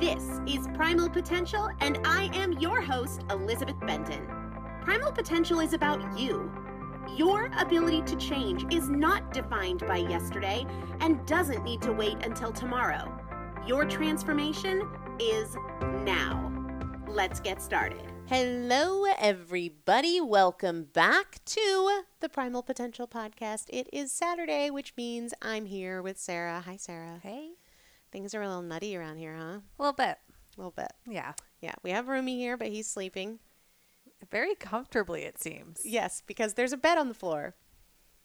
[0.00, 4.26] This is Primal Potential, and I am your host, Elizabeth Benton.
[4.82, 6.52] Primal Potential is about you.
[7.16, 10.66] Your ability to change is not defined by yesterday
[10.98, 13.16] and doesn't need to wait until tomorrow.
[13.68, 14.82] Your transformation
[15.20, 15.56] is
[16.02, 16.52] now.
[17.06, 18.02] Let's get started.
[18.26, 20.20] Hello, everybody.
[20.20, 23.66] Welcome back to the Primal Potential Podcast.
[23.68, 26.64] It is Saturday, which means I'm here with Sarah.
[26.66, 27.20] Hi, Sarah.
[27.22, 27.53] Hey.
[28.14, 29.58] Things are a little nutty around here, huh?
[29.58, 30.16] A little bit.
[30.56, 30.92] A little bit.
[31.04, 31.32] Yeah.
[31.60, 33.40] Yeah, we have Roomy here, but he's sleeping.
[34.30, 35.80] Very comfortably, it seems.
[35.84, 37.56] Yes, because there's a bed on the floor.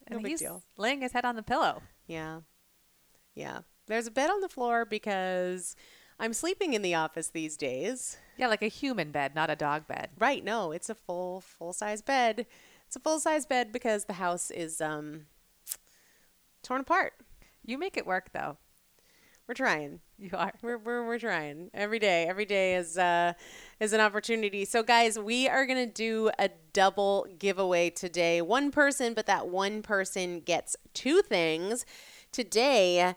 [0.07, 0.61] No and big he's deal.
[0.77, 1.81] laying his head on the pillow.
[2.05, 2.41] Yeah.
[3.33, 3.61] Yeah.
[3.87, 5.75] There's a bed on the floor because
[6.19, 8.17] I'm sleeping in the office these days.
[8.37, 10.09] Yeah, like a human bed, not a dog bed.
[10.19, 12.45] Right, no, it's a full full size bed.
[12.85, 15.25] It's a full size bed because the house is um
[16.61, 17.13] torn apart.
[17.65, 18.57] You make it work, though.
[19.49, 20.01] We're trying.
[20.19, 20.53] You are.
[20.61, 22.27] We're, we're, we're trying every day.
[22.27, 23.33] Every day is uh,
[23.79, 24.63] is an opportunity.
[24.63, 28.43] So, guys, we are gonna do a double giveaway today.
[28.43, 31.83] One person, but that one person gets two things.
[32.31, 33.15] Today,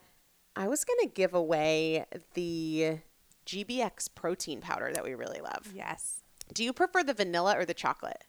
[0.56, 3.00] I was gonna give away the
[3.44, 5.70] GBX protein powder that we really love.
[5.74, 6.22] Yes.
[6.54, 8.24] Do you prefer the vanilla or the chocolate?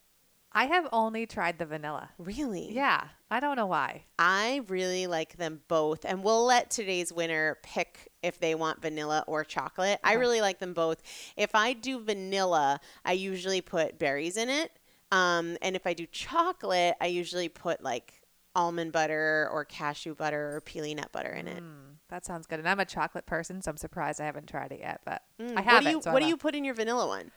[0.53, 2.09] I have only tried the vanilla.
[2.17, 2.71] Really?
[2.71, 3.05] Yeah.
[3.31, 4.03] I don't know why.
[4.19, 9.23] I really like them both, and we'll let today's winner pick if they want vanilla
[9.25, 9.99] or chocolate.
[10.03, 11.01] I really like them both.
[11.35, 14.71] If I do vanilla, I usually put berries in it.
[15.11, 18.21] Um, and if I do chocolate, I usually put like
[18.55, 21.63] almond butter or cashew butter or peely nut butter in it.
[21.63, 22.59] Mm, that sounds good.
[22.59, 25.01] And I'm a chocolate person, so I'm surprised I haven't tried it yet.
[25.05, 25.91] But Mm, I have what do it.
[25.91, 27.31] you so What do you put in your vanilla one?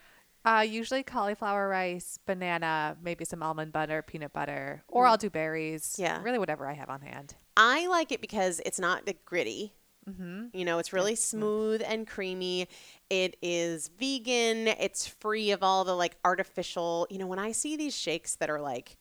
[0.46, 5.96] Uh, usually cauliflower rice, banana, maybe some almond butter, peanut butter, or I'll do berries.
[5.96, 5.98] Mm.
[5.98, 6.22] Yeah.
[6.22, 7.34] Really, whatever I have on hand.
[7.56, 9.72] I like it because it's not the gritty.
[10.08, 10.56] Mm-hmm.
[10.56, 12.68] You know, it's really smooth and creamy.
[13.10, 14.68] It is vegan.
[14.68, 17.08] It's free of all the like artificial.
[17.10, 18.98] You know, when I see these shakes that are like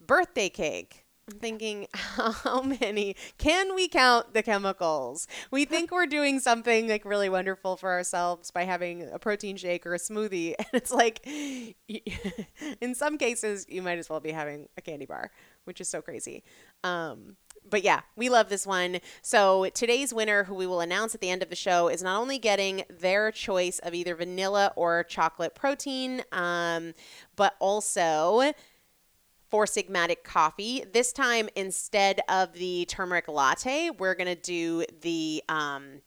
[0.00, 5.26] birthday cake, I'm thinking, how many can we count the chemicals?
[5.50, 9.84] We think we're doing something like really wonderful for ourselves by having a protein shake
[9.86, 10.54] or a smoothie.
[10.66, 11.26] And it's like,
[12.80, 15.30] in some cases, you might as well be having a candy bar,
[15.64, 16.42] which is so crazy.
[16.84, 17.36] Um,
[17.68, 19.00] but yeah, we love this one.
[19.22, 22.20] So today's winner, who we will announce at the end of the show, is not
[22.20, 26.94] only getting their choice of either vanilla or chocolate protein, um,
[27.34, 28.52] but also
[29.50, 30.84] Four Sigmatic coffee.
[30.92, 36.00] This time, instead of the turmeric latte, we're gonna do the um,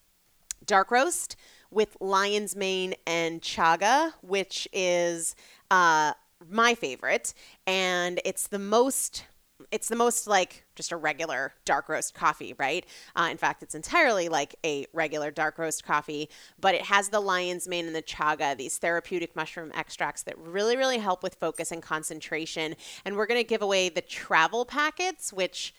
[0.65, 1.35] dark roast
[1.71, 5.35] with lion's mane and chaga, which is
[5.71, 6.13] uh,
[6.49, 7.33] my favorite,
[7.65, 9.25] and it's the most.
[9.71, 12.85] It's the most like just a regular dark roast coffee, right?
[13.15, 17.19] Uh, in fact, it's entirely like a regular dark roast coffee, but it has the
[17.19, 21.71] lion's mane and the chaga, these therapeutic mushroom extracts that really, really help with focus
[21.71, 22.75] and concentration.
[23.05, 25.73] And we're going to give away the travel packets, which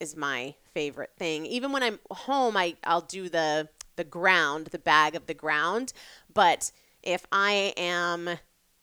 [0.00, 1.44] is my favorite thing.
[1.46, 5.92] Even when I'm home, I I'll do the the ground, the bag of the ground.
[6.32, 6.70] But
[7.02, 8.38] if I am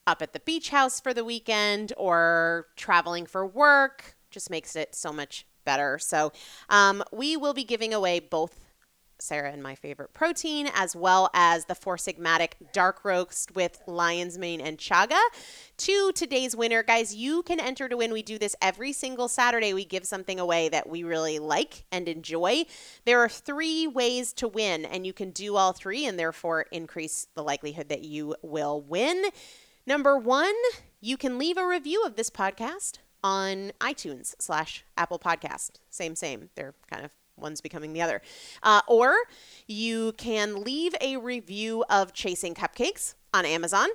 [0.08, 4.94] up at the beach house for the weekend or traveling for work, just makes it
[4.94, 5.98] so much better.
[5.98, 6.32] So
[6.70, 8.60] um, we will be giving away both
[9.18, 14.38] Sarah and my favorite protein, as well as the Four Sigmatic Dark Roast with Lion's
[14.38, 15.22] Mane and Chaga.
[15.78, 18.12] To today's winner, guys, you can enter to win.
[18.12, 19.74] We do this every single Saturday.
[19.74, 22.66] We give something away that we really like and enjoy.
[23.06, 27.28] There are three ways to win, and you can do all three and therefore increase
[27.36, 29.24] the likelihood that you will win.
[29.88, 30.56] Number one,
[31.00, 35.72] you can leave a review of this podcast on iTunes slash Apple Podcast.
[35.90, 36.50] Same, same.
[36.54, 38.22] They're kind of one's becoming the other.
[38.62, 39.16] Uh, or
[39.66, 43.88] you can leave a review of Chasing Cupcakes on Amazon.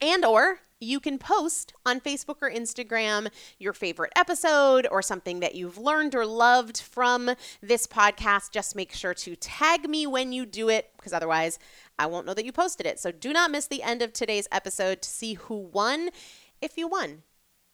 [0.00, 3.28] And or you can post on Facebook or Instagram
[3.60, 7.30] your favorite episode or something that you've learned or loved from
[7.62, 8.50] this podcast.
[8.50, 11.60] Just make sure to tag me when you do it because otherwise
[11.96, 12.98] I won't know that you posted it.
[12.98, 16.10] So do not miss the end of today's episode to see who won.
[16.60, 17.22] If you won,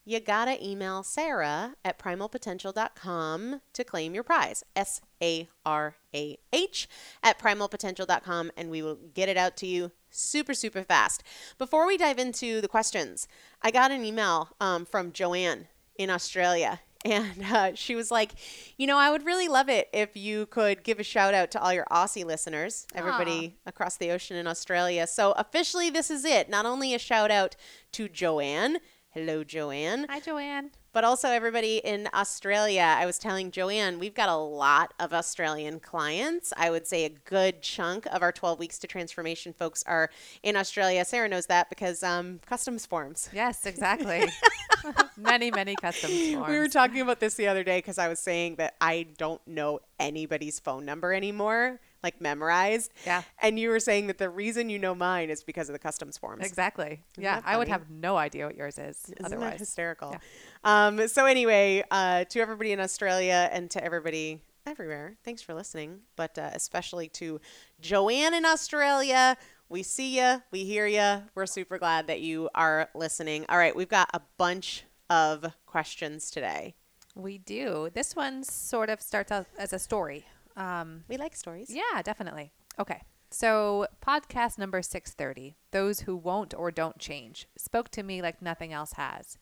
[0.04, 4.62] you gotta email Sarah at primalpotential.com to claim your prize.
[4.76, 6.88] S A R A H
[7.22, 11.22] at primalpotential.com, and we will get it out to you super, super fast.
[11.58, 13.26] Before we dive into the questions,
[13.62, 16.80] I got an email um, from Joanne in Australia.
[17.06, 18.32] And uh, she was like,
[18.78, 21.60] you know, I would really love it if you could give a shout out to
[21.60, 25.06] all your Aussie listeners, everybody across the ocean in Australia.
[25.06, 26.48] So officially, this is it.
[26.48, 27.56] Not only a shout out
[27.92, 28.78] to Joanne,
[29.14, 30.06] Hello, Joanne.
[30.10, 30.72] Hi, Joanne.
[30.92, 32.96] But also, everybody in Australia.
[32.98, 36.52] I was telling Joanne, we've got a lot of Australian clients.
[36.56, 40.10] I would say a good chunk of our 12 Weeks to Transformation folks are
[40.42, 41.04] in Australia.
[41.04, 43.28] Sarah knows that because um, customs forms.
[43.32, 44.24] Yes, exactly.
[45.16, 46.48] many, many customs forms.
[46.48, 49.46] We were talking about this the other day because I was saying that I don't
[49.46, 52.92] know anybody's phone number anymore, like memorized.
[53.04, 53.22] Yeah.
[53.42, 56.16] And you were saying that the reason you know mine is because of the customs
[56.16, 56.46] forms.
[56.46, 57.02] Exactly.
[57.16, 59.58] yeah, I would have no idea what yours is Isn't otherwise.
[59.58, 60.16] hysterical?
[60.62, 66.00] Um, so anyway, uh, to everybody in Australia and to everybody everywhere, thanks for listening.
[66.14, 67.40] But uh, especially to
[67.80, 69.36] Joanne in Australia,
[69.68, 71.22] we see you, we hear you.
[71.34, 73.46] We're super glad that you are listening.
[73.48, 76.74] All right, we've got a bunch of questions today.
[77.14, 77.90] We do.
[77.94, 80.26] This one sort of starts out as a story.
[80.56, 81.70] Um, We like stories.
[81.70, 82.52] yeah, definitely.
[82.78, 83.02] Okay.
[83.30, 88.72] So, podcast number 630, Those Who Won't or Don't Change, spoke to me like nothing
[88.72, 89.38] else has.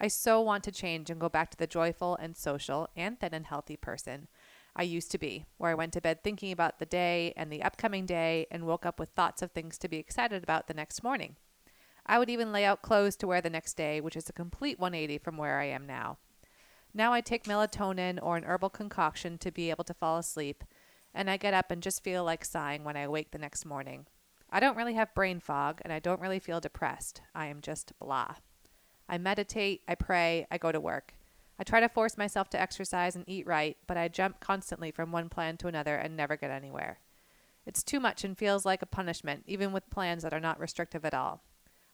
[0.00, 3.34] I so want to change and go back to the joyful and social and thin
[3.34, 4.28] and healthy person
[4.76, 7.62] I used to be, where I went to bed thinking about the day and the
[7.62, 11.04] upcoming day and woke up with thoughts of things to be excited about the next
[11.04, 11.36] morning.
[12.06, 14.78] I would even lay out clothes to wear the next day, which is a complete
[14.78, 16.18] 180 from where I am now.
[16.96, 20.62] Now I take melatonin or an herbal concoction to be able to fall asleep,
[21.12, 24.06] and I get up and just feel like sighing when I awake the next morning.
[24.48, 27.20] I don't really have brain fog, and I don't really feel depressed.
[27.34, 28.36] I am just blah.
[29.08, 31.14] I meditate, I pray, I go to work.
[31.58, 35.10] I try to force myself to exercise and eat right, but I jump constantly from
[35.10, 37.00] one plan to another and never get anywhere.
[37.66, 41.04] It's too much and feels like a punishment, even with plans that are not restrictive
[41.04, 41.42] at all.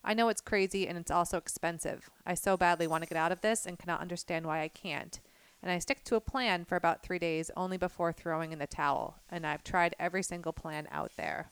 [0.03, 2.09] I know it's crazy and it's also expensive.
[2.25, 5.19] I so badly want to get out of this and cannot understand why I can't.
[5.61, 8.65] And I stick to a plan for about three days only before throwing in the
[8.67, 9.17] towel.
[9.29, 11.51] And I've tried every single plan out there.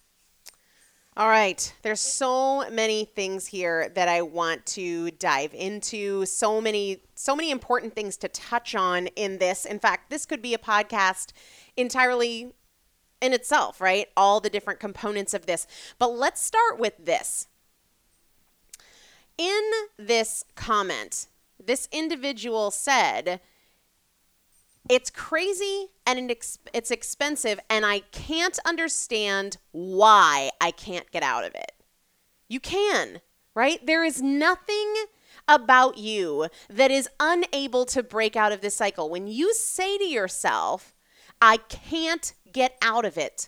[1.15, 1.73] All right.
[1.81, 6.25] There's so many things here that I want to dive into.
[6.25, 9.65] So many so many important things to touch on in this.
[9.65, 11.33] In fact, this could be a podcast
[11.75, 12.53] entirely
[13.21, 14.07] in itself, right?
[14.15, 15.67] All the different components of this.
[15.99, 17.47] But let's start with this.
[19.39, 21.27] In this comment,
[21.65, 23.39] this individual said,
[24.89, 31.55] it's crazy and it's expensive, and I can't understand why I can't get out of
[31.55, 31.71] it.
[32.49, 33.21] You can,
[33.55, 33.79] right?
[33.85, 34.93] There is nothing
[35.47, 39.09] about you that is unable to break out of this cycle.
[39.09, 40.97] When you say to yourself,
[41.41, 43.47] I can't get out of it,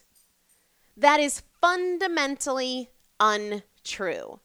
[0.95, 4.39] that is fundamentally untrue.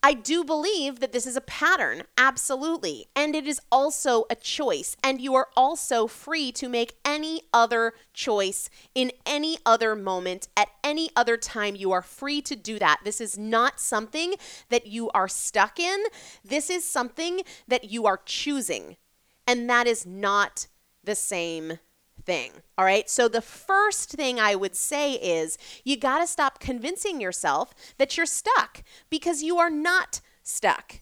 [0.00, 3.06] I do believe that this is a pattern, absolutely.
[3.16, 4.96] And it is also a choice.
[5.02, 10.68] And you are also free to make any other choice in any other moment, at
[10.84, 11.74] any other time.
[11.74, 13.00] You are free to do that.
[13.02, 14.34] This is not something
[14.68, 16.04] that you are stuck in.
[16.44, 18.96] This is something that you are choosing.
[19.48, 20.68] And that is not
[21.02, 21.80] the same
[22.28, 22.52] thing.
[22.76, 23.08] All right.
[23.08, 28.16] So the first thing I would say is you got to stop convincing yourself that
[28.16, 31.00] you're stuck because you are not stuck.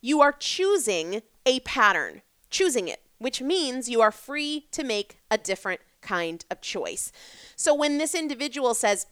[0.00, 5.38] You are choosing a pattern, choosing it, which means you are free to make a
[5.38, 7.12] different kind of choice.
[7.54, 9.06] So when this individual says,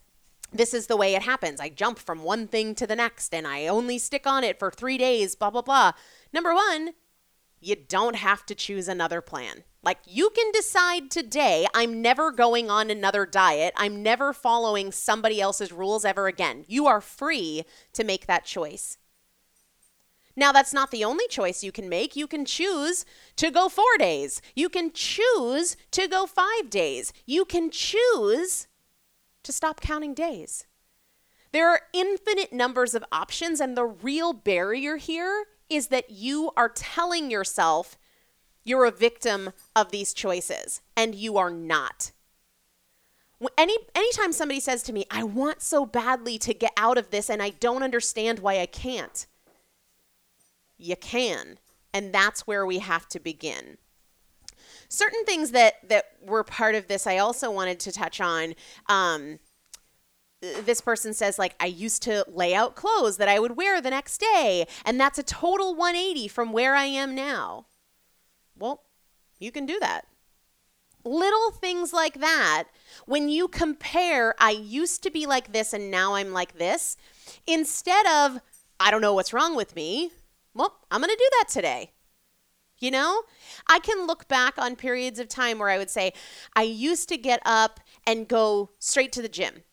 [0.51, 1.61] this is the way it happens.
[1.61, 4.71] I jump from one thing to the next and I only stick on it for
[4.71, 5.93] three days, blah, blah, blah.
[6.33, 6.95] Number one,
[7.65, 9.63] you don't have to choose another plan.
[9.83, 13.73] Like you can decide today, I'm never going on another diet.
[13.75, 16.65] I'm never following somebody else's rules ever again.
[16.67, 18.97] You are free to make that choice.
[20.37, 22.15] Now, that's not the only choice you can make.
[22.15, 23.05] You can choose
[23.37, 24.41] to go four days.
[24.53, 27.13] You can choose to go five days.
[27.25, 28.67] You can choose
[29.43, 30.65] to stop counting days.
[31.53, 36.69] There are infinite numbers of options, and the real barrier here is that you are
[36.69, 37.97] telling yourself
[38.63, 42.11] you're a victim of these choices, and you are not.
[43.57, 47.29] Any anytime somebody says to me, "I want so badly to get out of this
[47.29, 49.27] and I don't understand why I can't."
[50.77, 51.59] You can,
[51.93, 53.77] and that's where we have to begin.
[54.89, 58.55] Certain things that that were part of this, I also wanted to touch on.
[58.87, 59.39] Um,
[60.41, 63.89] this person says like i used to lay out clothes that i would wear the
[63.89, 67.65] next day and that's a total 180 from where i am now.
[68.57, 68.83] Well
[69.39, 70.07] you can do that.
[71.03, 72.65] Little things like that
[73.05, 76.97] when you compare i used to be like this and now i'm like this
[77.47, 78.39] instead of
[78.79, 80.11] i don't know what's wrong with me
[80.53, 81.91] well i'm going to do that today.
[82.79, 83.23] You know,
[83.67, 86.11] I can look back on periods of time where I would say,
[86.55, 89.63] I used to get up and go straight to the gym.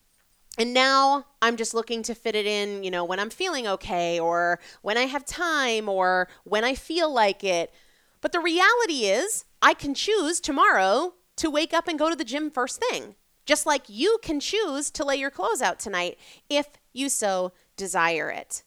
[0.57, 4.19] And now I'm just looking to fit it in, you know, when I'm feeling okay
[4.19, 7.73] or when I have time or when I feel like it.
[8.21, 12.23] But the reality is, I can choose tomorrow to wake up and go to the
[12.23, 13.15] gym first thing.
[13.45, 16.17] Just like you can choose to lay your clothes out tonight
[16.49, 18.63] if you so desire it.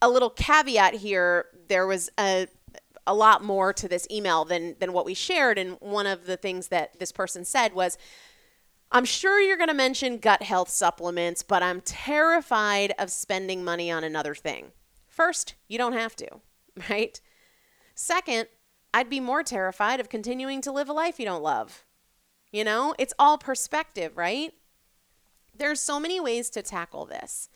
[0.00, 2.46] A little caveat here there was a,
[3.06, 5.58] a lot more to this email than, than what we shared.
[5.58, 7.98] And one of the things that this person said was,
[8.90, 13.90] I'm sure you're going to mention gut health supplements, but I'm terrified of spending money
[13.90, 14.72] on another thing.
[15.06, 16.28] First, you don't have to,
[16.90, 17.20] right?
[17.94, 18.48] Second,
[18.94, 21.84] I'd be more terrified of continuing to live a life you don't love.
[22.50, 24.54] You know, it's all perspective, right?
[25.54, 27.50] There's so many ways to tackle this,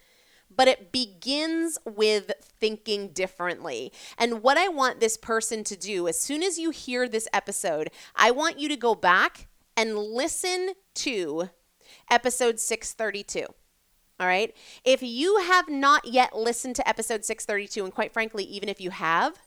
[0.54, 3.92] but it begins with thinking differently.
[4.18, 7.90] And what I want this person to do, as soon as you hear this episode,
[8.14, 11.50] I want you to go back and listen to
[12.10, 13.46] episode 632.
[14.20, 14.54] All right.
[14.84, 18.90] If you have not yet listened to episode 632, and quite frankly, even if you
[18.90, 19.40] have,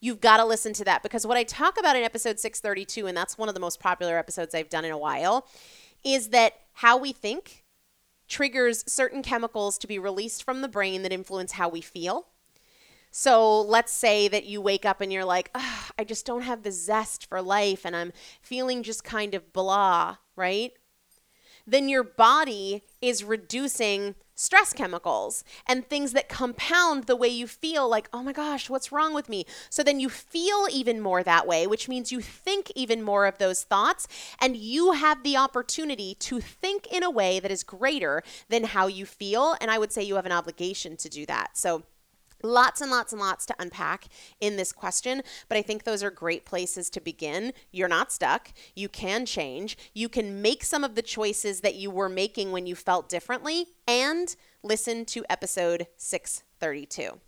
[0.00, 3.16] you've got to listen to that because what I talk about in episode 632, and
[3.16, 5.46] that's one of the most popular episodes I've done in a while,
[6.04, 7.64] is that how we think
[8.28, 12.28] triggers certain chemicals to be released from the brain that influence how we feel.
[13.14, 16.72] So let's say that you wake up and you're like, I just don't have the
[16.72, 20.72] zest for life and I'm feeling just kind of blah, right?
[21.66, 27.86] Then your body is reducing stress chemicals and things that compound the way you feel
[27.86, 29.44] like, oh my gosh, what's wrong with me?
[29.68, 33.36] So then you feel even more that way, which means you think even more of
[33.36, 34.08] those thoughts
[34.40, 38.86] and you have the opportunity to think in a way that is greater than how
[38.86, 39.54] you feel.
[39.60, 41.58] And I would say you have an obligation to do that.
[41.58, 41.82] So
[42.42, 44.06] Lots and lots and lots to unpack
[44.40, 47.52] in this question, but I think those are great places to begin.
[47.70, 48.52] You're not stuck.
[48.74, 49.76] You can change.
[49.94, 53.66] You can make some of the choices that you were making when you felt differently
[53.86, 57.20] and listen to episode 632.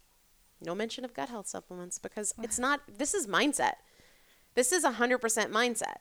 [0.60, 3.74] No mention of gut health supplements because it's not, this is mindset.
[4.54, 5.96] This is 100% mindset.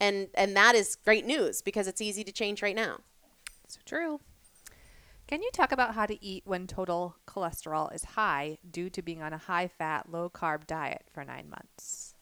[0.00, 2.98] And, and that is great news because it's easy to change right now.
[3.68, 4.20] So true.
[5.28, 9.22] Can you talk about how to eat when total cholesterol is high due to being
[9.22, 12.14] on a high fat, low carb diet for nine months?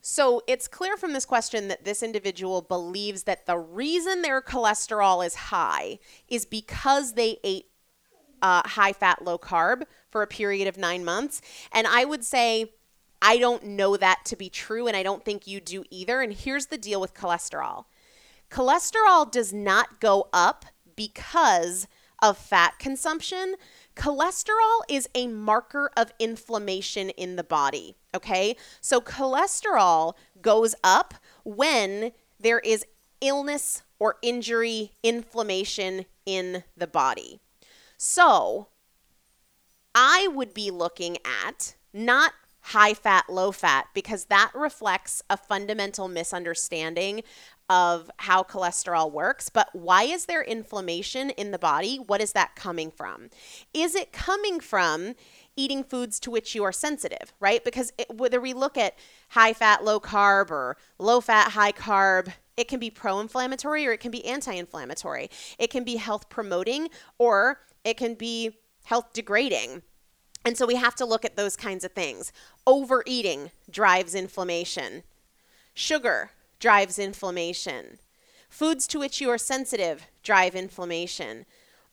[0.00, 5.26] So it's clear from this question that this individual believes that the reason their cholesterol
[5.26, 7.66] is high is because they ate
[8.40, 11.42] uh, high fat, low carb for a period of nine months.
[11.72, 12.72] And I would say,
[13.20, 16.20] I don't know that to be true, and I don't think you do either.
[16.20, 17.86] And here's the deal with cholesterol
[18.48, 21.86] cholesterol does not go up because
[22.22, 23.56] of fat consumption,
[23.96, 27.96] cholesterol is a marker of inflammation in the body.
[28.14, 28.56] Okay.
[28.80, 32.84] So cholesterol goes up when there is
[33.20, 37.40] illness or injury, inflammation in the body.
[37.96, 38.68] So
[39.94, 42.32] I would be looking at not
[42.66, 47.22] high fat, low fat, because that reflects a fundamental misunderstanding
[47.72, 51.96] of how cholesterol works, but why is there inflammation in the body?
[51.96, 53.30] What is that coming from?
[53.72, 55.14] Is it coming from
[55.56, 57.64] eating foods to which you are sensitive, right?
[57.64, 58.94] Because it, whether we look at
[59.30, 63.92] high fat, low carb, or low fat, high carb, it can be pro inflammatory or
[63.92, 65.30] it can be anti inflammatory.
[65.58, 69.80] It can be health promoting or it can be health degrading.
[70.44, 72.34] And so we have to look at those kinds of things.
[72.66, 75.04] Overeating drives inflammation.
[75.72, 77.98] Sugar drives inflammation.
[78.48, 81.44] Foods to which you are sensitive drive inflammation.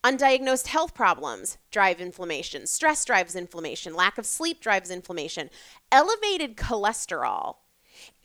[0.04, 2.68] Undiagnosed health problems drive inflammation.
[2.68, 3.96] Stress drives inflammation.
[3.96, 5.50] Lack of sleep drives inflammation.
[5.92, 7.56] Elevated cholesterol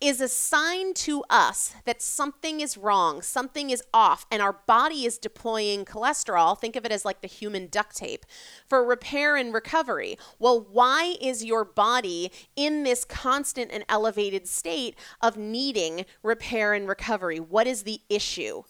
[0.01, 5.07] is a sign to us that something is wrong, something is off, and our body
[5.07, 6.59] is deploying cholesterol.
[6.59, 8.27] Think of it as like the human duct tape
[8.69, 10.19] for repair and recovery.
[10.39, 16.89] Well, why is your body in this constant and elevated state of needing repair and
[16.89, 17.39] recovery?
[17.41, 18.65] What is the issue?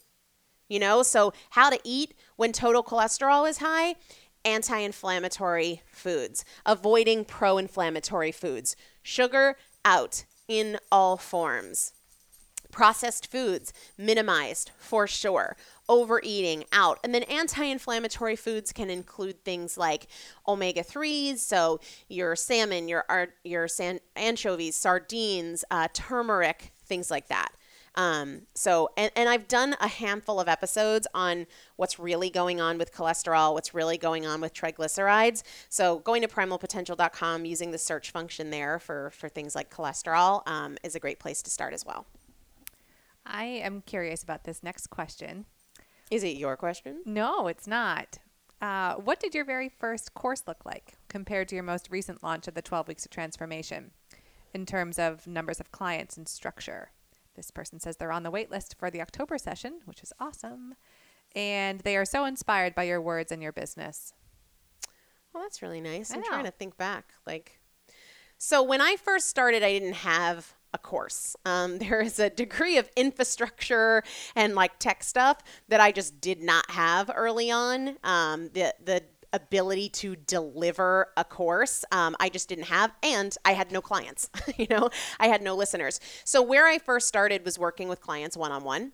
[0.67, 3.95] You know, so how to eat when total cholesterol is high?
[4.43, 11.93] Anti inflammatory foods, avoiding pro inflammatory foods, sugar out in all forms.
[12.71, 15.55] Processed foods minimized for sure.
[15.87, 16.99] Overeating out.
[17.03, 20.07] And then anti inflammatory foods can include things like
[20.47, 23.05] omega 3s, so your salmon, your,
[23.43, 23.67] your
[24.15, 27.53] anchovies, sardines, uh, turmeric, things like that.
[27.95, 31.47] Um, so, and, and I've done a handful of episodes on
[31.77, 35.43] what's really going on with cholesterol, what's really going on with triglycerides.
[35.69, 40.77] So, going to primalpotential.com, using the search function there for, for things like cholesterol um,
[40.83, 42.05] is a great place to start as well.
[43.25, 45.45] I am curious about this next question.
[46.11, 47.01] Is it your question?
[47.05, 48.19] No, it's not.
[48.61, 52.47] Uh, what did your very first course look like compared to your most recent launch
[52.47, 53.91] of the 12 Weeks of Transformation
[54.53, 56.91] in terms of numbers of clients and structure?
[57.35, 60.75] This person says they're on the wait list for the October session, which is awesome.
[61.35, 64.13] And they are so inspired by your words and your business.
[65.33, 66.11] Well, that's really nice.
[66.11, 66.27] I I'm know.
[66.27, 67.13] trying to think back.
[67.27, 67.59] Like,
[68.37, 71.35] so when I first started, I didn't have a course.
[71.45, 74.03] Um, there is a degree of infrastructure
[74.35, 77.97] and like tech stuff that I just did not have early on.
[78.03, 79.03] Um, the the
[79.35, 84.29] ability to deliver a course um, i just didn't have and i had no clients
[84.57, 84.89] you know
[85.19, 88.91] i had no listeners so where i first started was working with clients one-on-one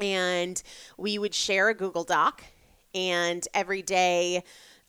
[0.00, 0.62] and
[0.96, 2.42] we would share a Google Doc.
[2.94, 4.44] And every day,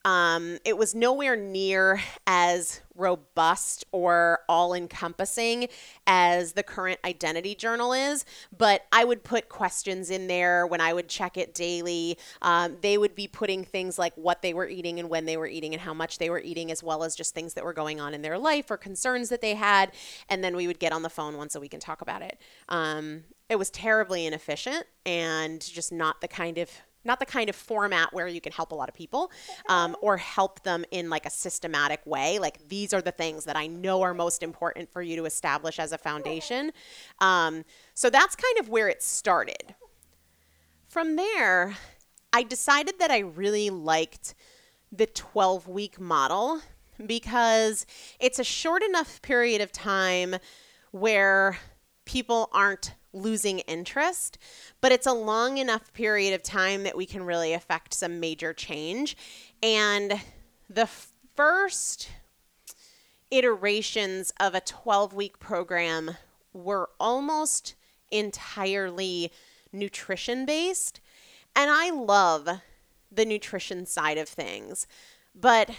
[0.05, 5.67] um, it was nowhere near as robust or all encompassing
[6.05, 8.23] as the current identity journal is.
[8.55, 12.17] But I would put questions in there when I would check it daily.
[12.43, 15.47] Um, they would be putting things like what they were eating and when they were
[15.47, 17.99] eating and how much they were eating, as well as just things that were going
[17.99, 19.91] on in their life or concerns that they had.
[20.29, 22.39] And then we would get on the phone once a week and talk about it.
[22.69, 26.69] Um, it was terribly inefficient and just not the kind of
[27.05, 29.31] not the kind of format where you can help a lot of people
[29.69, 32.39] um, or help them in like a systematic way.
[32.39, 35.79] Like these are the things that i know are most important for you to establish
[35.79, 36.71] as a foundation.
[37.19, 39.75] Um, so that's kind of where it started.
[40.87, 41.75] From there
[42.35, 44.35] i decided that i really liked
[44.91, 46.61] the 12 week model
[47.05, 47.85] because
[48.19, 50.35] it's a short enough period of time
[50.91, 51.57] where
[52.05, 54.37] people aren't losing interest,
[54.81, 58.53] but it's a long enough period of time that we can really affect some major
[58.53, 59.17] change.
[59.63, 60.21] And
[60.69, 60.87] the
[61.35, 62.09] first
[63.31, 66.17] iterations of a 12 week program
[66.53, 67.75] were almost
[68.11, 69.31] entirely
[69.71, 71.01] nutrition based.
[71.55, 72.49] And I love
[73.11, 74.87] the nutrition side of things.
[75.33, 75.69] But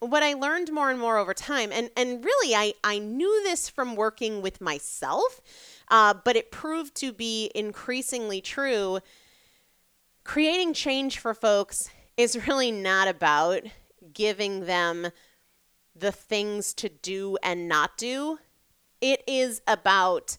[0.00, 3.68] what I learned more and more over time, and, and really I, I knew this
[3.68, 5.40] from working with myself,
[5.88, 9.00] uh, but it proved to be increasingly true.
[10.24, 13.62] Creating change for folks is really not about
[14.12, 15.08] giving them
[15.94, 18.38] the things to do and not do.
[19.00, 20.38] It is about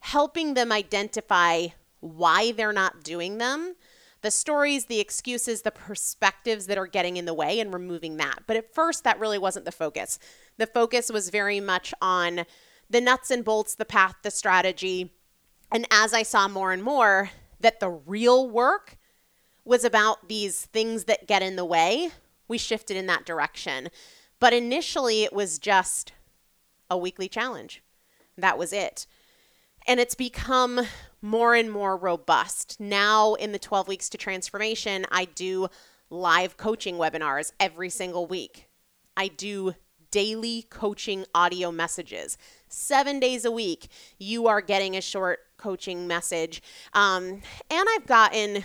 [0.00, 1.68] helping them identify
[2.00, 3.74] why they're not doing them,
[4.22, 8.40] the stories, the excuses, the perspectives that are getting in the way, and removing that.
[8.46, 10.18] But at first, that really wasn't the focus.
[10.58, 12.44] The focus was very much on
[12.90, 15.12] the nuts and bolts, the path, the strategy.
[15.72, 18.98] And as I saw more and more that the real work
[19.64, 22.10] was about these things that get in the way,
[22.48, 23.88] we shifted in that direction.
[24.40, 26.12] But initially, it was just
[26.90, 27.82] a weekly challenge.
[28.36, 29.06] That was it.
[29.86, 30.80] And it's become
[31.22, 32.80] more and more robust.
[32.80, 35.68] Now, in the 12 weeks to transformation, I do
[36.08, 38.66] live coaching webinars every single week.
[39.16, 39.74] I do
[40.10, 42.36] daily coaching audio messages.
[42.72, 46.62] Seven days a week, you are getting a short coaching message.
[46.94, 48.62] Um, and I've gotten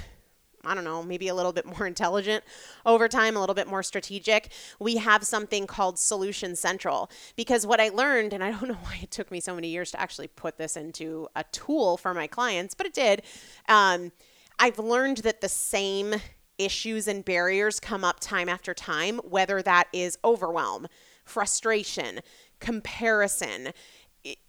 [0.67, 2.43] I don't know, maybe a little bit more intelligent
[2.85, 4.51] over time, a little bit more strategic.
[4.79, 8.99] We have something called Solution Central because what I learned, and I don't know why
[9.01, 12.27] it took me so many years to actually put this into a tool for my
[12.27, 13.21] clients, but it did.
[13.67, 14.11] Um,
[14.57, 16.15] I've learned that the same
[16.57, 20.87] issues and barriers come up time after time, whether that is overwhelm,
[21.25, 22.21] frustration,
[22.59, 23.73] comparison,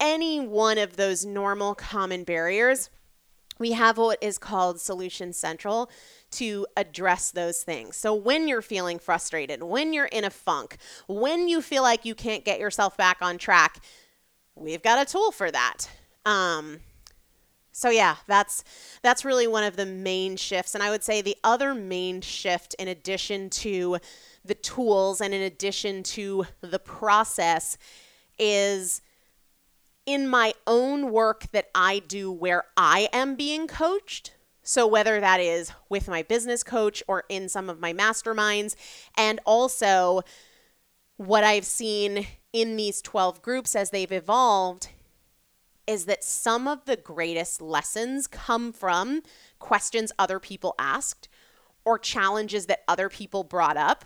[0.01, 2.90] any one of those normal common barriers
[3.59, 5.90] we have what is called Solution Central
[6.33, 7.97] to address those things.
[7.97, 12.14] So, when you're feeling frustrated, when you're in a funk, when you feel like you
[12.14, 13.83] can't get yourself back on track,
[14.55, 15.88] we've got a tool for that.
[16.25, 16.81] Um,
[17.73, 18.64] so yeah, that's
[19.03, 22.75] that's really one of the main shifts, and I would say the other main shift,
[22.79, 23.99] in addition to
[24.47, 27.77] the tools and in addition to the process,
[28.39, 29.01] is
[30.05, 34.33] in my own work that I do where I am being coached.
[34.63, 38.75] So, whether that is with my business coach or in some of my masterminds,
[39.17, 40.23] and also
[41.17, 44.89] what I've seen in these 12 groups as they've evolved,
[45.87, 49.23] is that some of the greatest lessons come from
[49.59, 51.29] questions other people asked
[51.85, 54.05] or challenges that other people brought up.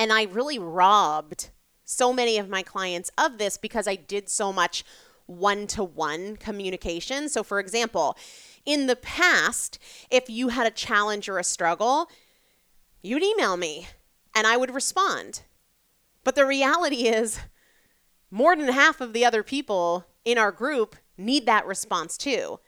[0.00, 1.50] And I really robbed
[1.84, 4.82] so many of my clients of this because I did so much
[5.26, 7.28] one to one communication.
[7.28, 8.16] So, for example,
[8.64, 9.78] in the past,
[10.10, 12.08] if you had a challenge or a struggle,
[13.02, 13.88] you'd email me
[14.34, 15.42] and I would respond.
[16.24, 17.38] But the reality is,
[18.30, 22.58] more than half of the other people in our group need that response too.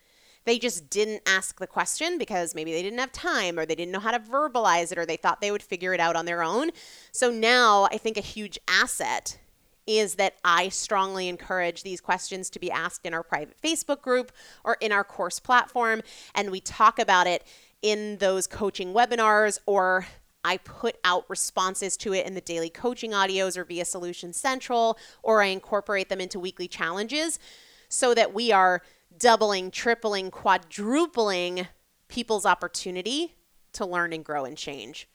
[0.44, 3.92] They just didn't ask the question because maybe they didn't have time or they didn't
[3.92, 6.42] know how to verbalize it or they thought they would figure it out on their
[6.42, 6.70] own.
[7.12, 9.38] So now I think a huge asset
[9.86, 14.32] is that I strongly encourage these questions to be asked in our private Facebook group
[14.64, 16.02] or in our course platform.
[16.34, 17.44] And we talk about it
[17.82, 20.06] in those coaching webinars, or
[20.44, 24.98] I put out responses to it in the daily coaching audios or via Solution Central,
[25.22, 27.40] or I incorporate them into weekly challenges
[27.88, 28.82] so that we are
[29.22, 31.68] doubling, tripling, quadrupling
[32.08, 33.36] people's opportunity
[33.72, 35.08] to learn and grow and change.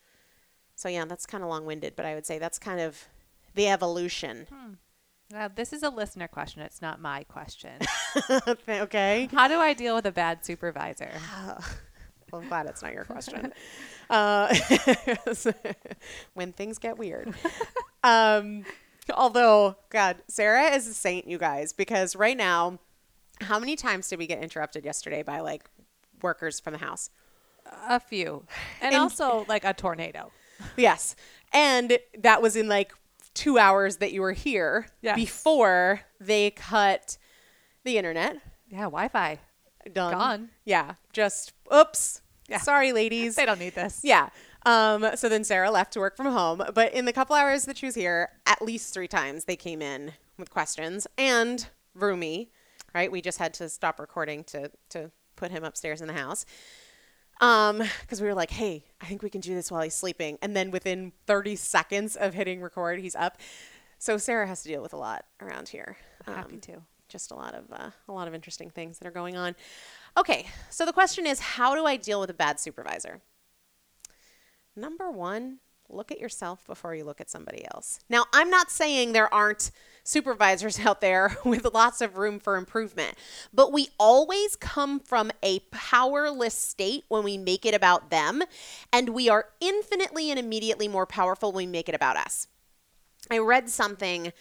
[0.76, 3.06] So, yeah, that's kind of long winded, but I would say that's kind of
[3.54, 4.48] the evolution.
[5.30, 6.62] Now, this is a listener question.
[6.62, 7.74] It's not my question.
[8.70, 9.28] okay.
[9.34, 11.12] How do I deal with a bad supervisor?
[12.30, 13.54] Well, I'm glad it's not your question.
[14.10, 14.54] uh,
[16.34, 17.34] when things get weird.
[18.04, 18.66] Um,
[19.14, 22.80] although, God, Sarah is a saint, you guys, because right now,
[23.42, 25.64] how many times did we get interrupted yesterday by like
[26.22, 27.10] workers from the house?
[27.90, 28.46] A few.
[28.82, 30.32] And, And- also like a tornado.
[30.76, 31.16] Yes.
[31.54, 32.92] And that was in like
[33.34, 35.16] two hours that you were here Yes.
[35.16, 37.18] before they cut
[37.84, 38.38] the internet.
[38.70, 39.40] Yeah, Wi Fi.
[39.94, 40.14] Done.
[40.14, 40.50] Gone.
[40.66, 40.96] Yeah.
[41.14, 42.22] Just, oops.
[42.50, 42.58] Yeah.
[42.60, 43.36] Sorry, ladies.
[43.36, 44.02] They don't need this.
[44.04, 44.30] Yeah.
[44.66, 46.62] Um, so then Sarah left to work from home.
[46.74, 49.82] But in the couple hours that she was here, at least three times they came
[49.82, 52.50] in with questions and Rumi,
[52.98, 53.12] right?
[53.12, 56.46] We just had to stop recording to to put him upstairs in the house.
[57.40, 60.40] Um, because we were like, hey, I think we can do this while he's sleeping.
[60.42, 63.38] And then within 30 seconds of hitting record, he's up.
[64.00, 65.98] So Sarah has to deal with a lot around here.
[66.26, 66.82] Happy Um, to.
[67.10, 69.56] just a lot of uh, a lot of interesting things that are going on.
[70.18, 73.22] Okay, so the question is, how do I deal with a bad supervisor?
[74.76, 78.00] Number one, look at yourself before you look at somebody else.
[78.10, 79.72] Now, I'm not saying there aren't
[80.04, 83.16] supervisors out there with lots of room for improvement,
[83.54, 88.44] but we always come from a powerless state when we make it about them,
[88.92, 92.48] and we are infinitely and immediately more powerful when we make it about us.
[93.30, 94.32] I read something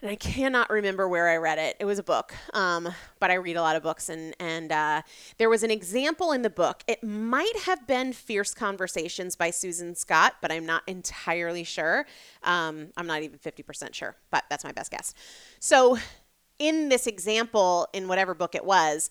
[0.00, 1.76] and I cannot remember where I read it.
[1.80, 5.02] It was a book, um, but I read a lot of books, and and uh,
[5.38, 6.82] there was an example in the book.
[6.86, 12.06] It might have been "Fierce Conversations" by Susan Scott, but I'm not entirely sure.
[12.44, 15.14] Um, I'm not even fifty percent sure, but that's my best guess.
[15.58, 15.98] So,
[16.58, 19.10] in this example, in whatever book it was,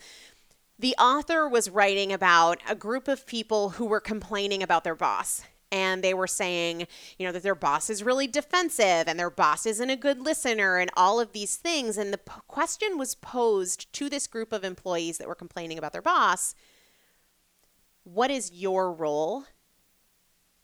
[0.79, 5.43] the author was writing about a group of people who were complaining about their boss.
[5.71, 9.65] And they were saying, you know, that their boss is really defensive and their boss
[9.65, 11.97] isn't a good listener and all of these things.
[11.97, 15.91] And the p- question was posed to this group of employees that were complaining about
[15.91, 16.55] their boss
[18.03, 19.43] What is your role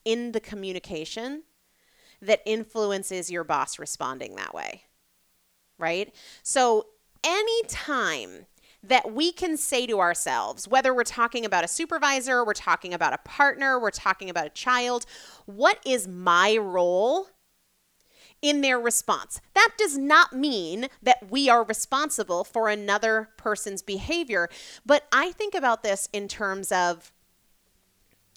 [0.06, 1.44] in the communication
[2.22, 4.84] that influences your boss responding that way?
[5.78, 6.16] Right?
[6.44, 6.88] So,
[7.26, 8.46] anytime
[8.84, 13.14] that we can say to ourselves, whether we're talking about a supervisor, we're talking about
[13.14, 15.06] a partner, we're talking about a child,
[15.46, 17.28] what is my role
[18.42, 19.40] in their response?
[19.54, 24.50] That does not mean that we are responsible for another person's behavior,
[24.86, 27.14] but I think about this in terms of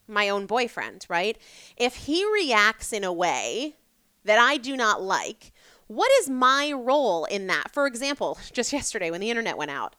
[0.07, 1.37] my own boyfriend, right?
[1.77, 3.75] If he reacts in a way
[4.25, 5.53] that I do not like,
[5.89, 7.73] what is my role in that?
[7.73, 9.97] For example, just yesterday when the internet went out,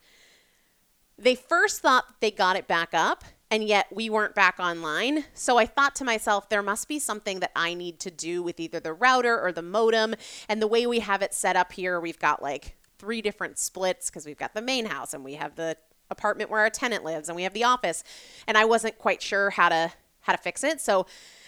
[1.17, 5.25] they first thought they got it back up and yet we weren't back online.
[5.33, 8.59] So I thought to myself, there must be something that I need to do with
[8.59, 10.15] either the router or the modem.
[10.49, 14.09] And the way we have it set up here, we've got like three different splits
[14.09, 15.77] because we've got the main house and we have the
[16.09, 18.03] apartment where our tenant lives and we have the office.
[18.47, 20.81] And I wasn't quite sure how to how to fix it.
[20.81, 21.05] So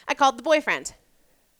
[0.08, 0.94] I called the boyfriend.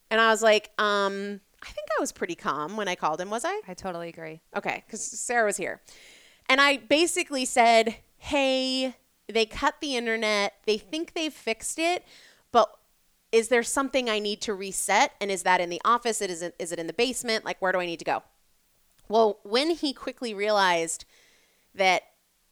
[0.10, 3.30] And I was like, um, I think I was pretty calm when I called him,
[3.30, 3.62] was I?
[3.68, 4.42] I totally agree.
[4.56, 5.82] Okay, because Sarah was here.
[6.50, 8.96] And I basically said, hey,
[9.28, 10.56] they cut the internet.
[10.66, 12.04] They think they've fixed it,
[12.52, 12.76] but
[13.32, 15.14] is there something I need to reset?
[15.22, 16.22] And is that in the office?
[16.22, 16.56] It isn't.
[16.58, 17.46] is it in the basement?
[17.46, 18.24] Like, where do I need to go?
[19.08, 21.06] Well, when he quickly realized
[21.76, 22.04] that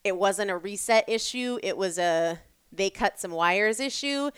[0.04, 2.40] it wasn't a reset issue, it was a
[2.72, 4.30] they cut some wires issue,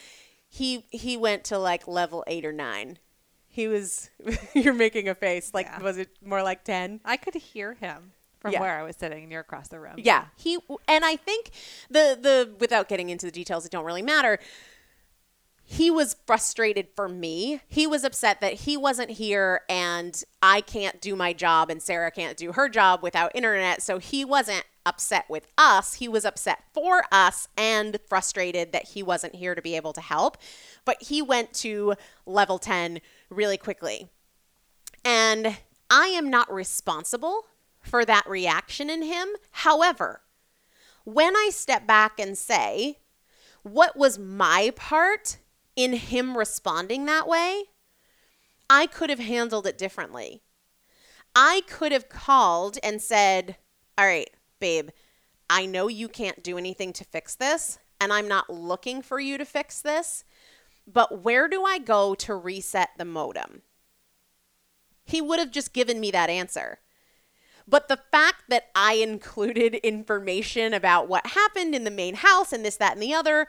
[0.48, 3.00] he he went to like level eight or nine.
[3.48, 4.10] He was
[4.54, 5.54] you're making a face.
[5.54, 5.82] Like Yeah.
[5.82, 7.02] was it more like ten?
[7.04, 8.62] I could hear him from Yeah.
[8.62, 9.96] where I was sitting and you're across the room.
[9.98, 11.52] Yeah, he and I think
[11.90, 14.40] the the without getting into the details it don't really matter.
[15.72, 17.62] He was frustrated for me.
[17.68, 22.10] He was upset that he wasn't here and I can't do my job and Sarah
[22.10, 23.84] can't do her job without internet.
[23.84, 25.96] So he wasn't upset with us.
[25.96, 30.02] He was upset for us and frustrated that he wasn't here to be able to
[30.02, 30.38] help.
[30.86, 31.94] But he went to
[32.26, 33.00] level 10
[33.30, 34.10] really quickly.
[35.06, 35.56] And
[35.92, 37.46] I am not responsible
[37.82, 39.30] for that reaction in him.
[39.52, 40.22] However,
[41.04, 43.00] when I step back and say,
[43.64, 45.38] what was my part
[45.76, 47.64] in him responding that way?
[48.70, 50.44] I could have handled it differently.
[51.36, 53.58] I could have called and said,
[53.98, 54.90] All right, babe,
[55.50, 59.38] I know you can't do anything to fix this, and I'm not looking for you
[59.38, 60.24] to fix this,
[60.86, 63.64] but where do I go to reset the modem?
[65.06, 66.80] He would have just given me that answer.
[67.70, 72.66] But the fact that I included information about what happened in the main house and
[72.66, 73.48] this, that, and the other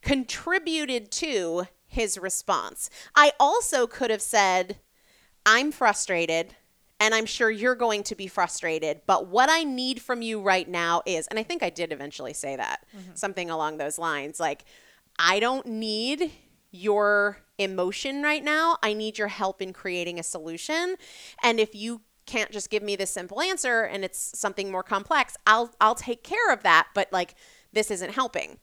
[0.00, 2.88] contributed to his response.
[3.14, 4.78] I also could have said,
[5.44, 6.54] I'm frustrated
[7.00, 10.68] and I'm sure you're going to be frustrated, but what I need from you right
[10.68, 13.12] now is, and I think I did eventually say that, mm-hmm.
[13.14, 14.64] something along those lines like,
[15.18, 16.30] I don't need
[16.70, 18.76] your emotion right now.
[18.82, 20.96] I need your help in creating a solution.
[21.42, 25.36] And if you can't just give me this simple answer and it's something more complex,
[25.46, 27.34] I'll I'll take care of that, but like
[27.72, 28.58] this isn't helping.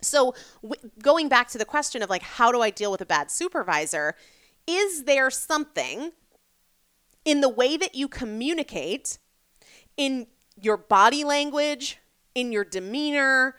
[0.00, 3.06] So w- going back to the question of like how do I deal with a
[3.06, 4.14] bad supervisor,
[4.66, 6.12] is there something
[7.24, 9.18] in the way that you communicate
[9.96, 11.98] in your body language,
[12.34, 13.56] in your demeanor,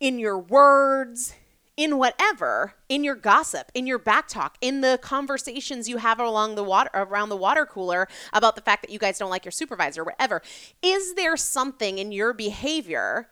[0.00, 1.34] in your words,
[1.76, 6.54] in whatever, in your gossip, in your back talk, in the conversations you have along
[6.54, 9.52] the water around the water cooler about the fact that you guys don't like your
[9.52, 10.42] supervisor, whatever.
[10.82, 13.28] Is there something in your behavior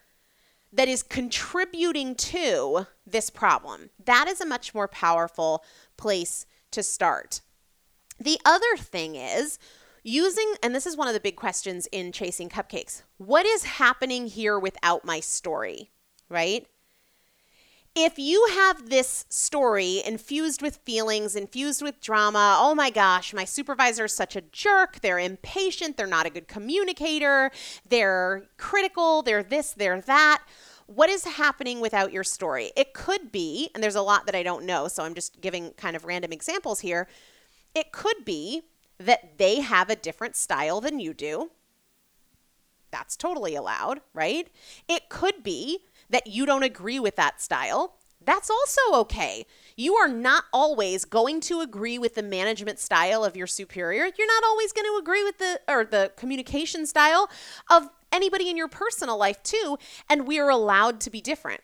[0.73, 3.91] that is contributing to this problem?
[4.05, 5.65] That is a much more powerful
[5.97, 7.43] place to start.
[8.19, 9.59] The other thing is
[10.03, 14.27] using, and this is one of the big questions in Chasing Cupcakes what is happening
[14.27, 15.91] here without my story,
[16.31, 16.67] right?
[17.97, 23.45] If you have this story infused with feelings, infused with drama, oh my gosh, my
[23.45, 25.01] supervisor is such a jerk.
[25.01, 25.97] They're impatient.
[25.97, 27.51] They're not a good communicator.
[27.89, 29.23] They're critical.
[29.23, 30.43] They're this, they're that.
[30.87, 32.73] What is happening without your story?
[32.77, 35.73] It could be, and there's a lot that I don't know, so I'm just giving
[35.73, 37.09] kind of random examples here.
[37.75, 38.63] It could be
[38.99, 41.51] that they have a different style than you do.
[42.91, 44.49] That's totally allowed, right?
[44.89, 49.47] It could be that you don't agree with that style, that's also okay.
[49.77, 54.05] You are not always going to agree with the management style of your superior.
[54.05, 57.31] You're not always going to agree with the or the communication style
[57.71, 61.63] of anybody in your personal life too, and we are allowed to be different.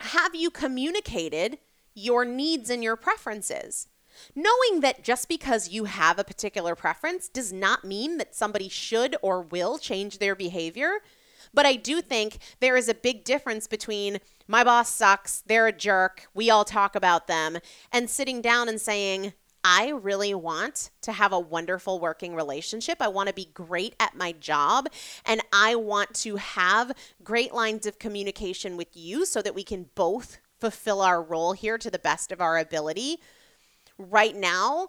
[0.00, 1.58] Have you communicated
[1.94, 3.86] your needs and your preferences?
[4.34, 9.16] Knowing that just because you have a particular preference does not mean that somebody should
[9.22, 10.98] or will change their behavior.
[11.54, 15.72] But I do think there is a big difference between my boss sucks, they're a
[15.72, 17.58] jerk, we all talk about them,
[17.92, 19.34] and sitting down and saying,
[19.64, 23.00] I really want to have a wonderful working relationship.
[23.00, 24.88] I want to be great at my job
[25.24, 29.90] and I want to have great lines of communication with you so that we can
[29.94, 33.18] both fulfill our role here to the best of our ability.
[33.98, 34.88] Right now,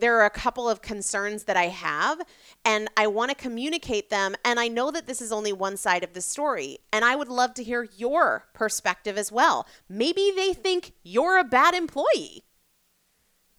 [0.00, 2.20] there are a couple of concerns that I have,
[2.64, 4.34] and I want to communicate them.
[4.44, 7.28] And I know that this is only one side of the story, and I would
[7.28, 9.66] love to hear your perspective as well.
[9.88, 12.44] Maybe they think you're a bad employee.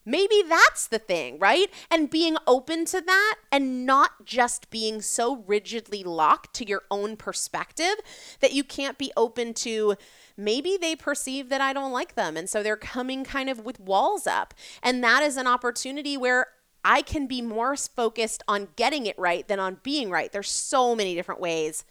[0.06, 1.70] Maybe that's the thing, right?
[1.90, 7.18] And being open to that and not just being so rigidly locked to your own
[7.18, 7.96] perspective
[8.40, 9.96] that you can't be open to
[10.36, 12.36] maybe they perceive that I don't like them.
[12.36, 14.54] And so they're coming kind of with walls up.
[14.82, 16.48] And that is an opportunity where
[16.84, 20.32] I can be more focused on getting it right than on being right.
[20.32, 21.86] There's so many different ways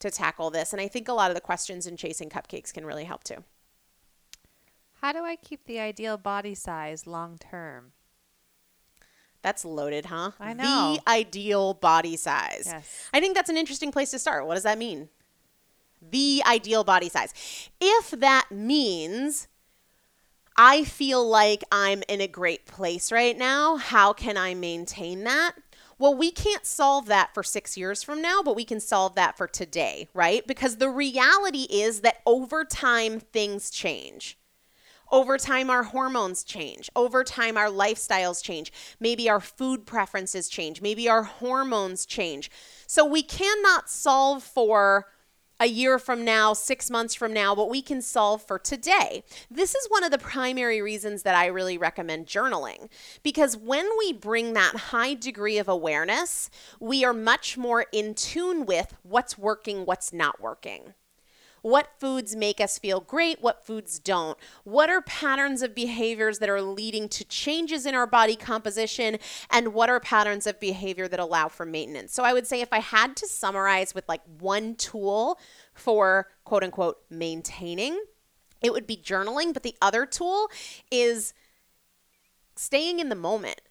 [0.00, 0.72] to tackle this.
[0.72, 3.42] And I think a lot of the questions in Chasing Cupcakes can really help too.
[5.04, 7.92] How do I keep the ideal body size long term?
[9.42, 10.30] That's loaded, huh?
[10.40, 10.96] I know.
[10.96, 12.62] The ideal body size.
[12.64, 13.10] Yes.
[13.12, 14.46] I think that's an interesting place to start.
[14.46, 15.10] What does that mean?
[16.00, 17.34] the ideal body size.
[17.80, 19.46] If that means
[20.56, 25.52] I feel like I'm in a great place right now, how can I maintain that?
[25.98, 29.36] Well, we can't solve that for six years from now, but we can solve that
[29.36, 30.46] for today, right?
[30.46, 34.38] Because the reality is that over time, things change.
[35.14, 36.90] Over time, our hormones change.
[36.96, 38.72] Over time, our lifestyles change.
[38.98, 40.82] Maybe our food preferences change.
[40.82, 42.50] Maybe our hormones change.
[42.88, 45.06] So we cannot solve for
[45.60, 49.22] a year from now, six months from now, but we can solve for today.
[49.48, 52.88] This is one of the primary reasons that I really recommend journaling
[53.22, 56.50] because when we bring that high degree of awareness,
[56.80, 60.94] we are much more in tune with what's working, what's not working.
[61.64, 64.36] What foods make us feel great, what foods don't.
[64.64, 69.16] What are patterns of behaviors that are leading to changes in our body composition,
[69.50, 72.12] and what are patterns of behavior that allow for maintenance?
[72.12, 75.38] So I would say if I had to summarize with like one tool
[75.72, 77.98] for quote unquote maintaining,
[78.62, 79.54] it would be journaling.
[79.54, 80.50] But the other tool
[80.90, 81.32] is
[82.56, 83.62] staying in the moment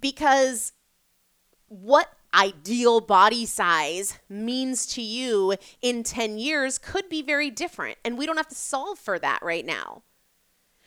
[0.00, 0.72] because
[1.66, 7.98] what ideal body size means to you in 10 years could be very different.
[8.04, 10.02] And we don't have to solve for that right now.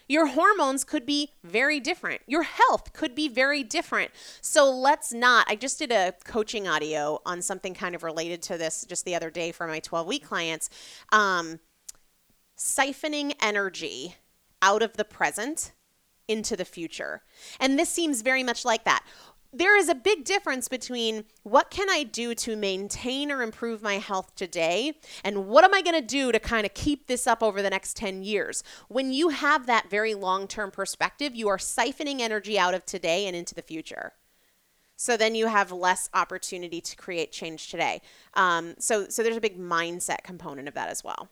[0.07, 2.21] Your hormones could be very different.
[2.27, 4.11] Your health could be very different.
[4.41, 5.45] So let's not.
[5.49, 9.15] I just did a coaching audio on something kind of related to this just the
[9.15, 10.69] other day for my 12 week clients.
[11.13, 11.59] Um,
[12.57, 14.15] siphoning energy
[14.61, 15.71] out of the present
[16.27, 17.21] into the future.
[17.59, 19.03] And this seems very much like that
[19.53, 23.95] there is a big difference between what can I do to maintain or improve my
[23.95, 27.43] health today and what am I going to do to kind of keep this up
[27.43, 28.63] over the next 10 years.
[28.87, 33.35] When you have that very long-term perspective, you are siphoning energy out of today and
[33.35, 34.13] into the future.
[34.95, 38.01] So then you have less opportunity to create change today.
[38.35, 41.29] Um, so so there's a big mindset component of that as well.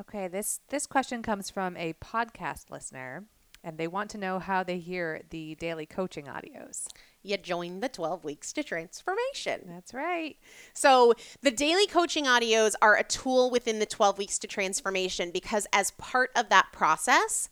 [0.00, 3.26] Okay, this this question comes from a podcast listener
[3.64, 6.86] and they want to know how they hear the daily coaching audios.
[7.22, 9.62] You join the 12 weeks to transformation.
[9.66, 10.36] That's right.
[10.74, 15.66] So, the daily coaching audios are a tool within the 12 weeks to transformation because,
[15.72, 17.48] as part of that process,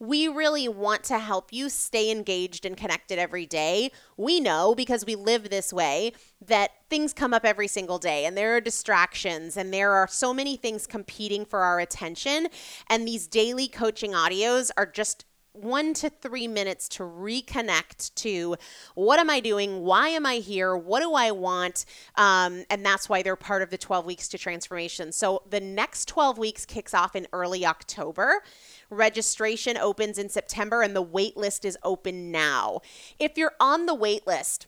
[0.00, 3.92] we really want to help you stay engaged and connected every day.
[4.16, 6.14] We know because we live this way
[6.46, 10.32] that things come up every single day and there are distractions and there are so
[10.32, 12.48] many things competing for our attention.
[12.88, 18.56] And these daily coaching audios are just one to three minutes to reconnect to
[18.94, 19.80] what am I doing?
[19.80, 20.76] Why am I here?
[20.76, 21.84] What do I want?
[22.16, 25.12] Um, and that's why they're part of the 12 weeks to transformation.
[25.12, 28.42] So the next 12 weeks kicks off in early October.
[28.90, 32.80] Registration opens in September and the wait list is open now.
[33.18, 34.66] If you're on the wait list,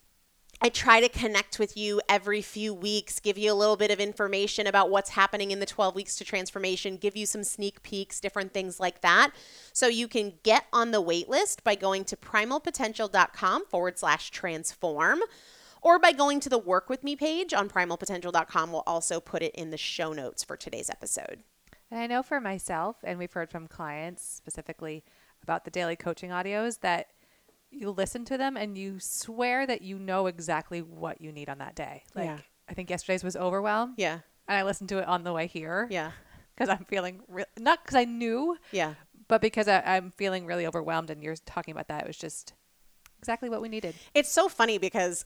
[0.64, 3.98] I try to connect with you every few weeks, give you a little bit of
[3.98, 8.20] information about what's happening in the 12 weeks to transformation, give you some sneak peeks,
[8.20, 9.32] different things like that.
[9.72, 15.18] So you can get on the wait list by going to primalpotential.com forward slash transform
[15.82, 18.70] or by going to the work with me page on primalpotential.com.
[18.70, 21.42] We'll also put it in the show notes for today's episode.
[21.90, 25.02] And I know for myself, and we've heard from clients specifically
[25.42, 27.08] about the daily coaching audios, that
[27.72, 31.58] you listen to them and you swear that you know exactly what you need on
[31.58, 32.04] that day.
[32.14, 32.38] Like Yeah.
[32.68, 33.94] I think yesterday's was overwhelm.
[33.96, 34.20] Yeah.
[34.48, 35.88] And I listened to it on the way here.
[35.90, 36.12] Yeah.
[36.54, 38.92] Because I'm feeling re- not because I knew, Yeah.
[39.26, 41.08] but because I, I'm feeling really overwhelmed.
[41.08, 42.02] And you're talking about that.
[42.02, 42.52] It was just
[43.18, 43.94] exactly what we needed.
[44.12, 45.24] It's so funny because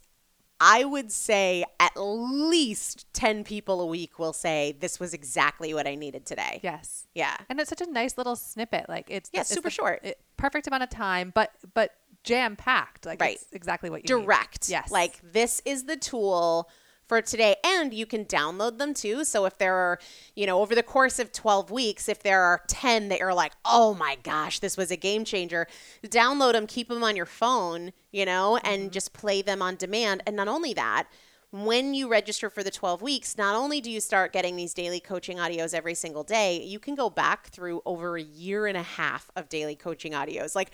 [0.60, 5.86] I would say at least 10 people a week will say, This was exactly what
[5.88, 6.60] I needed today.
[6.62, 7.06] Yes.
[7.12, 7.36] Yeah.
[7.48, 8.88] And it's such a nice little snippet.
[8.88, 10.00] Like it's Yeah, it's super the- short.
[10.04, 11.90] it- perfect amount of time, but but
[12.26, 13.06] jam packed.
[13.06, 13.36] Like Right.
[13.36, 14.24] it's exactly what you need.
[14.24, 14.68] direct.
[14.68, 14.90] Yes.
[14.90, 16.68] Like this is the tool
[17.06, 19.24] for today and you can download them too.
[19.24, 19.98] So if there are,
[20.34, 23.52] you know, over the course of 12 weeks, if there are 10 that you're like,
[23.64, 25.68] "Oh my gosh, this was a game changer."
[26.04, 28.90] Download them, keep them on your phone, you know, and mm-hmm.
[28.90, 30.22] just play them on demand.
[30.26, 31.06] And not only that,
[31.52, 35.00] when you register for the 12 weeks, not only do you start getting these daily
[35.00, 38.82] coaching audios every single day, you can go back through over a year and a
[38.82, 40.54] half of daily coaching audios.
[40.54, 40.72] Like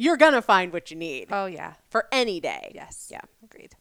[0.00, 1.74] you're going to find what you need Oh yeah.
[1.90, 2.72] for any day.
[2.74, 3.08] Yes.
[3.10, 3.20] Yeah.
[3.44, 3.74] Agreed.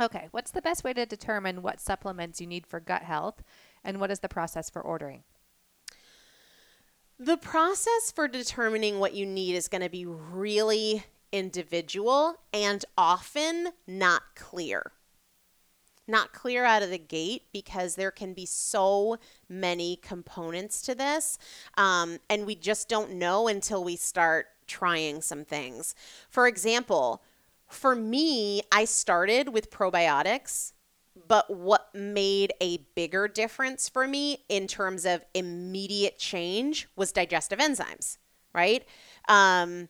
[0.00, 0.28] Okay.
[0.30, 3.42] What's the best way to determine what supplements you need for gut health,
[3.82, 5.24] and what is the process for ordering?
[7.18, 13.70] The process for determining what you need is going to be really individual and often
[13.86, 14.92] not clear.
[16.06, 19.16] Not clear out of the gate because there can be so
[19.48, 21.36] many components to this.
[21.76, 25.94] Um, and we just don't know until we start trying some things.
[26.28, 27.22] For example,
[27.68, 30.72] for me, I started with probiotics
[31.28, 37.58] but what made a bigger difference for me in terms of immediate change was digestive
[37.58, 38.18] enzymes,
[38.52, 38.84] right?
[39.28, 39.88] Um,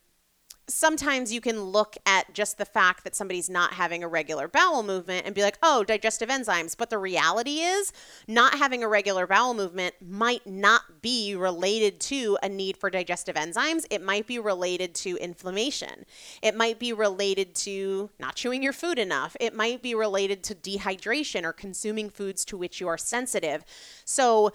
[0.69, 4.83] sometimes you can look at just the fact that somebody's not having a regular bowel
[4.83, 6.77] movement and be like, oh, digestive enzymes.
[6.77, 7.93] But the reality is,
[8.27, 13.37] not having a regular bowel movement might not be related to a need for digestive
[13.37, 13.87] enzymes.
[13.91, 16.05] It might be related to inflammation.
[16.43, 19.37] It might be related to not chewing your food enough.
[19.41, 23.65] It might be related to dehydration or consuming foods to which you are sensitive.
[24.05, 24.53] So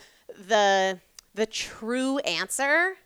[0.47, 0.99] the
[1.33, 2.97] the true answer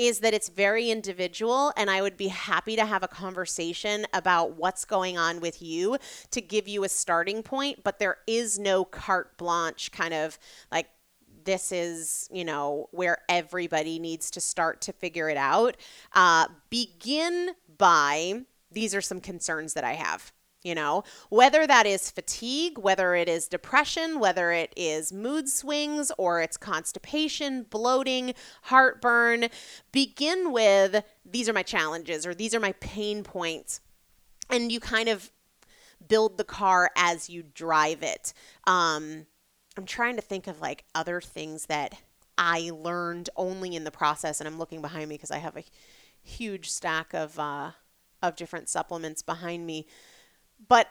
[0.00, 4.56] is that it's very individual and I would be happy to have a conversation about
[4.56, 5.98] what's going on with you
[6.30, 10.38] to give you a starting point, but there is no carte blanche kind of
[10.72, 10.88] like
[11.44, 15.76] this is, you know, where everybody needs to start to figure it out.
[16.14, 18.40] Uh, begin by
[18.72, 20.32] these are some concerns that I have.
[20.62, 26.12] You know, whether that is fatigue, whether it is depression, whether it is mood swings
[26.18, 28.34] or it's constipation, bloating,
[28.64, 29.48] heartburn,
[29.90, 33.80] begin with these are my challenges or these are my pain points.
[34.50, 35.30] And you kind of
[36.06, 38.34] build the car as you drive it.
[38.66, 39.26] Um,
[39.78, 41.94] I'm trying to think of like other things that
[42.36, 45.64] I learned only in the process, and I'm looking behind me because I have a
[46.22, 47.72] huge stack of uh,
[48.22, 49.86] of different supplements behind me.
[50.68, 50.88] But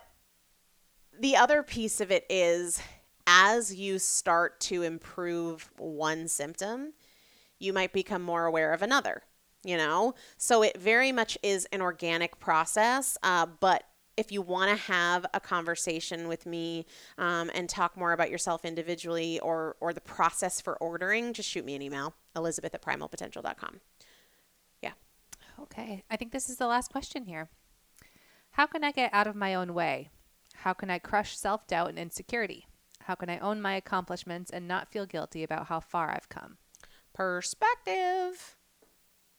[1.18, 2.80] the other piece of it is
[3.26, 6.92] as you start to improve one symptom,
[7.58, 9.22] you might become more aware of another,
[9.62, 10.14] you know?
[10.36, 13.84] So it very much is an organic process, uh, but
[14.16, 16.84] if you want to have a conversation with me
[17.16, 21.64] um, and talk more about yourself individually or or the process for ordering, just shoot
[21.64, 23.80] me an email, Elizabeth at primalpotential.com.
[24.82, 24.92] Yeah.
[25.62, 26.02] Okay.
[26.10, 27.48] I think this is the last question here.
[28.52, 30.10] How can I get out of my own way?
[30.56, 32.66] How can I crush self doubt and insecurity?
[33.04, 36.58] How can I own my accomplishments and not feel guilty about how far I've come?
[37.14, 38.56] Perspective.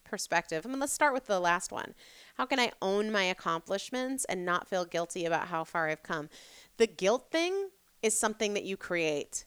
[0.03, 0.65] Perspective.
[0.65, 1.93] I mean, let's start with the last one.
[2.35, 6.29] How can I own my accomplishments and not feel guilty about how far I've come?
[6.77, 7.69] The guilt thing
[8.01, 9.45] is something that you create.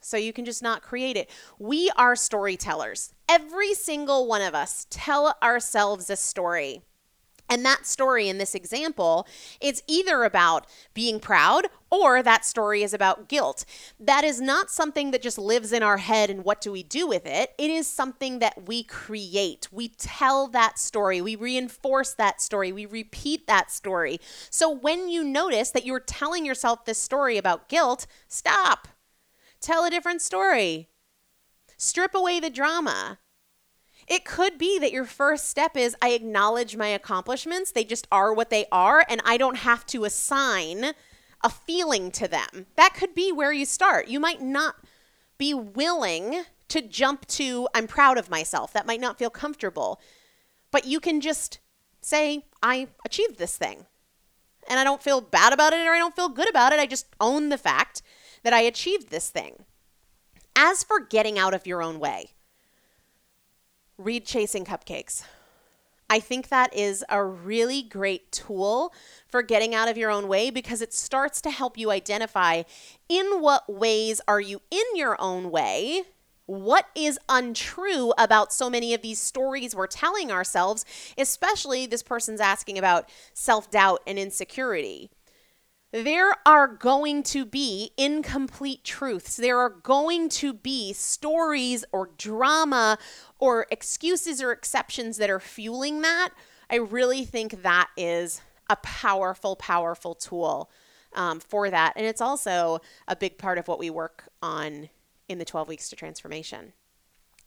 [0.00, 1.30] So you can just not create it.
[1.58, 3.12] We are storytellers.
[3.28, 6.82] Every single one of us tell ourselves a story.
[7.48, 9.26] And that story in this example
[9.60, 13.64] is either about being proud or that story is about guilt.
[14.00, 17.06] That is not something that just lives in our head and what do we do
[17.06, 17.52] with it?
[17.58, 19.68] It is something that we create.
[19.70, 24.18] We tell that story, we reinforce that story, we repeat that story.
[24.50, 28.88] So when you notice that you're telling yourself this story about guilt, stop.
[29.60, 30.88] Tell a different story.
[31.76, 33.18] Strip away the drama.
[34.06, 37.72] It could be that your first step is I acknowledge my accomplishments.
[37.72, 40.92] They just are what they are, and I don't have to assign
[41.42, 42.66] a feeling to them.
[42.76, 44.08] That could be where you start.
[44.08, 44.76] You might not
[45.38, 48.72] be willing to jump to I'm proud of myself.
[48.72, 50.00] That might not feel comfortable.
[50.70, 51.58] But you can just
[52.00, 53.86] say, I achieved this thing.
[54.68, 56.80] And I don't feel bad about it or I don't feel good about it.
[56.80, 58.02] I just own the fact
[58.42, 59.64] that I achieved this thing.
[60.56, 62.30] As for getting out of your own way,
[63.98, 65.22] read Chasing Cupcakes.
[66.08, 68.92] I think that is a really great tool
[69.26, 72.62] for getting out of your own way because it starts to help you identify
[73.08, 76.02] in what ways are you in your own way?
[76.44, 80.84] What is untrue about so many of these stories we're telling ourselves,
[81.18, 85.10] especially this person's asking about self doubt and insecurity?
[86.04, 89.36] there are going to be incomplete truths.
[89.36, 92.98] There are going to be stories or drama
[93.38, 96.30] or excuses or exceptions that are fueling that.
[96.70, 100.70] I really think that is a powerful, powerful tool
[101.14, 101.92] um, for that.
[101.96, 104.88] And it's also a big part of what we work on
[105.28, 106.72] in the 12 weeks to transformation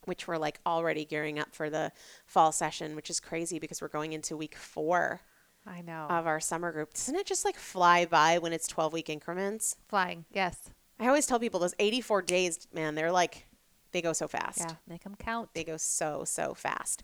[0.06, 1.92] which we're like already gearing up for the
[2.26, 5.22] fall session, which is crazy because we're going into week four
[5.66, 6.08] I know.
[6.10, 6.94] of our summer group.
[6.94, 9.76] Doesn't it just like fly by when it's 12 week increments?
[9.88, 10.26] Flying.
[10.32, 10.72] Yes.
[11.00, 13.46] I always tell people those 84 days, man, they're like,
[13.92, 14.60] they go so fast.
[14.60, 14.76] Yeah.
[14.88, 15.50] Make them count.
[15.54, 17.04] They go so, so fast.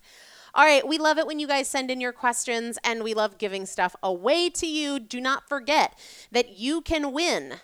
[0.54, 0.86] All right.
[0.86, 3.96] We love it when you guys send in your questions and we love giving stuff
[4.02, 4.98] away to you.
[4.98, 5.98] Do not forget
[6.32, 7.56] that you can win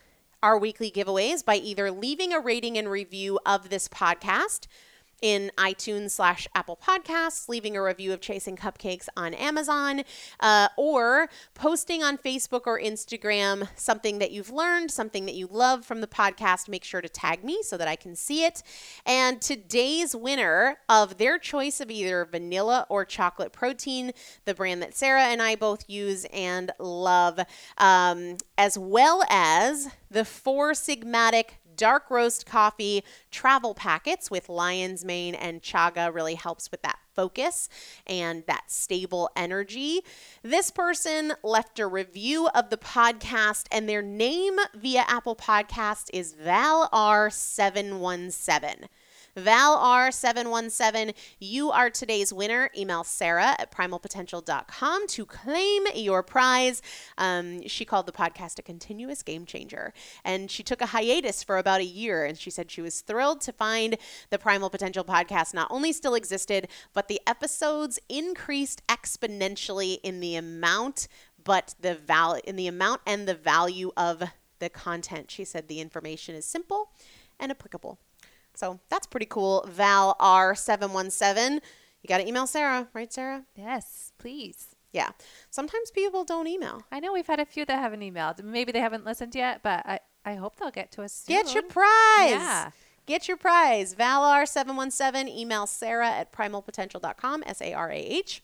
[0.42, 4.66] our weekly giveaways by either leaving a rating and review of this podcast
[5.22, 10.02] in iTunes slash Apple Podcasts, leaving a review of Chasing Cupcakes on Amazon,
[10.40, 15.86] uh, or posting on Facebook or Instagram something that you've learned, something that you love
[15.86, 16.68] from the podcast.
[16.68, 18.62] Make sure to tag me so that I can see it.
[19.06, 24.12] And today's winner of their choice of either vanilla or chocolate protein,
[24.44, 27.38] the brand that Sarah and I both use and love,
[27.78, 35.34] um, as well as the Four Sigmatic dark roast coffee travel packets with lion's mane
[35.34, 37.68] and chaga really helps with that focus
[38.06, 40.00] and that stable energy.
[40.42, 46.34] This person left a review of the podcast, and their name via Apple Podcast is
[46.34, 48.88] ValR717.
[49.36, 51.14] ValR717.
[51.38, 52.70] You are today's winner.
[52.76, 56.82] Email Sarah at primalpotential.com to claim your prize.
[57.16, 59.92] Um, she called the podcast a continuous game changer.
[60.24, 62.24] And she took a hiatus for about a year.
[62.24, 63.96] And she said she was thrilled to find
[64.30, 70.36] the Primal Potential podcast not only still existed, but the episodes increased exponentially in the
[70.36, 71.08] amount
[71.44, 74.22] but the val in the amount and the value of
[74.58, 75.30] the content.
[75.30, 76.90] She said the information is simple
[77.38, 77.98] and applicable.
[78.54, 79.64] So that's pretty cool.
[79.68, 81.60] Val R717.
[82.02, 83.44] You got to email Sarah, right, Sarah?
[83.54, 84.74] Yes, please.
[84.92, 85.10] Yeah.
[85.50, 86.82] Sometimes people don't email.
[86.92, 88.42] I know we've had a few that haven't emailed.
[88.42, 91.36] Maybe they haven't listened yet, but I, I hope they'll get to us soon.
[91.36, 92.30] Get your prize.
[92.30, 92.70] Yeah.
[93.06, 93.94] Get your prize.
[93.94, 95.28] ValR717.
[95.28, 98.42] Email Sarah at primalpotential.com, S A R A H.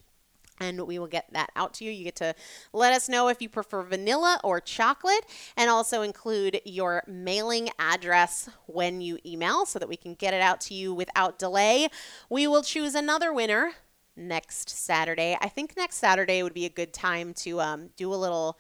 [0.61, 1.91] And we will get that out to you.
[1.91, 2.35] You get to
[2.73, 5.25] let us know if you prefer vanilla or chocolate,
[5.57, 10.41] and also include your mailing address when you email so that we can get it
[10.41, 11.89] out to you without delay.
[12.29, 13.73] We will choose another winner
[14.17, 15.37] next Saturday.
[15.41, 18.59] I think next Saturday would be a good time to um, do a little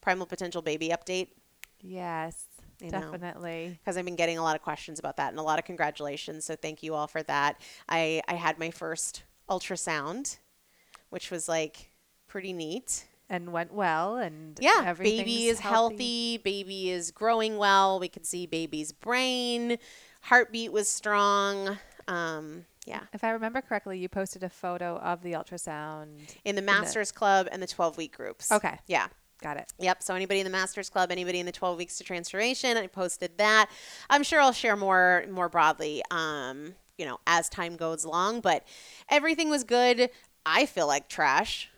[0.00, 1.28] Primal Potential Baby update
[1.82, 2.44] Yes,
[2.80, 3.78] You definitely.
[3.80, 6.44] because I've been getting a lot of questions about that and a lot of congratulations.
[6.44, 7.60] So thank you all for that.
[7.88, 10.38] I, I had my first ultrasound,
[11.10, 11.90] which was like
[12.26, 13.04] pretty neat.
[13.32, 16.38] And went well, and Yeah, baby is healthy.
[16.38, 18.00] Baby is growing well.
[18.00, 19.78] We could see baby's brain.
[20.22, 21.78] Heartbeat was strong.
[22.08, 26.34] Um, yeah, If I remember correctly, you posted a photo of the ultrasound.
[26.44, 28.50] in the Masters Club and the 12 week groups.
[28.50, 28.78] Okay.
[28.88, 29.06] Yeah.
[29.40, 29.72] Got it.
[29.78, 30.02] Yep.
[30.02, 33.38] So anybody in the Masters Club, anybody in the 12 weeks to transformation, I posted
[33.38, 33.70] that.
[34.10, 38.40] I'm sure I'll share more more broadly, um, you know, as time goes along.
[38.40, 38.64] But
[39.08, 40.10] everything was good.
[40.46, 41.68] I feel like trash.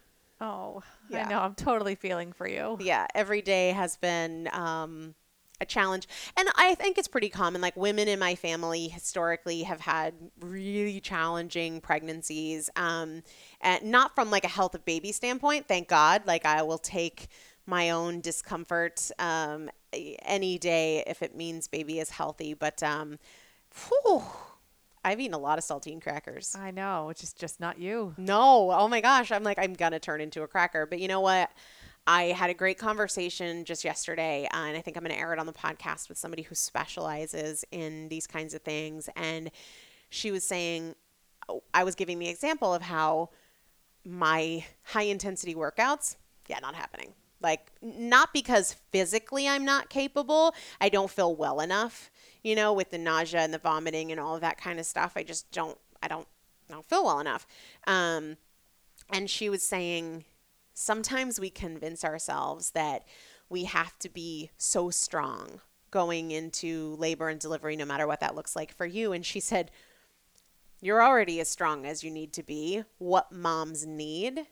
[0.40, 1.26] Oh, Yeah.
[1.26, 1.40] I know.
[1.40, 2.76] I'm totally feeling for you.
[2.80, 3.06] Yeah.
[3.14, 5.14] Every day has been um,
[5.60, 7.60] a challenge, and I think it's pretty common.
[7.60, 13.22] Like women in my family historically have had really challenging pregnancies, um,
[13.60, 15.68] and not from like a health of baby standpoint.
[15.68, 16.22] Thank God.
[16.26, 17.28] Like I will take
[17.66, 22.54] my own discomfort um, any day if it means baby is healthy.
[22.54, 23.18] But um,
[24.04, 24.22] whew,
[25.05, 26.55] I've eaten a lot of saltine crackers.
[26.59, 28.14] I know, which is just not you.
[28.16, 28.70] No.
[28.70, 29.32] Oh my gosh.
[29.32, 30.86] I'm like, I'm going to turn into a cracker.
[30.86, 31.50] But you know what?
[32.07, 35.32] I had a great conversation just yesterday, uh, and I think I'm going to air
[35.32, 39.09] it on the podcast with somebody who specializes in these kinds of things.
[39.14, 39.53] And
[40.11, 40.96] she was saying,
[41.48, 43.30] oh, I was giving the example of how
[44.05, 46.16] my high intensity workouts,
[46.48, 47.12] yeah, not happening.
[47.40, 52.11] Like, not because physically I'm not capable, I don't feel well enough,
[52.43, 55.12] you know, with the nausea and the vomiting and all of that kind of stuff.
[55.16, 56.26] I just don't, I don't,
[56.68, 57.47] I don't feel well enough.
[57.86, 58.36] Um,
[59.11, 60.24] and she was saying,
[60.74, 63.05] sometimes we convince ourselves that
[63.49, 68.34] we have to be so strong going into labor and delivery, no matter what that
[68.34, 69.12] looks like for you.
[69.12, 69.70] And she said,
[70.80, 72.84] You're already as strong as you need to be.
[72.99, 74.47] What moms need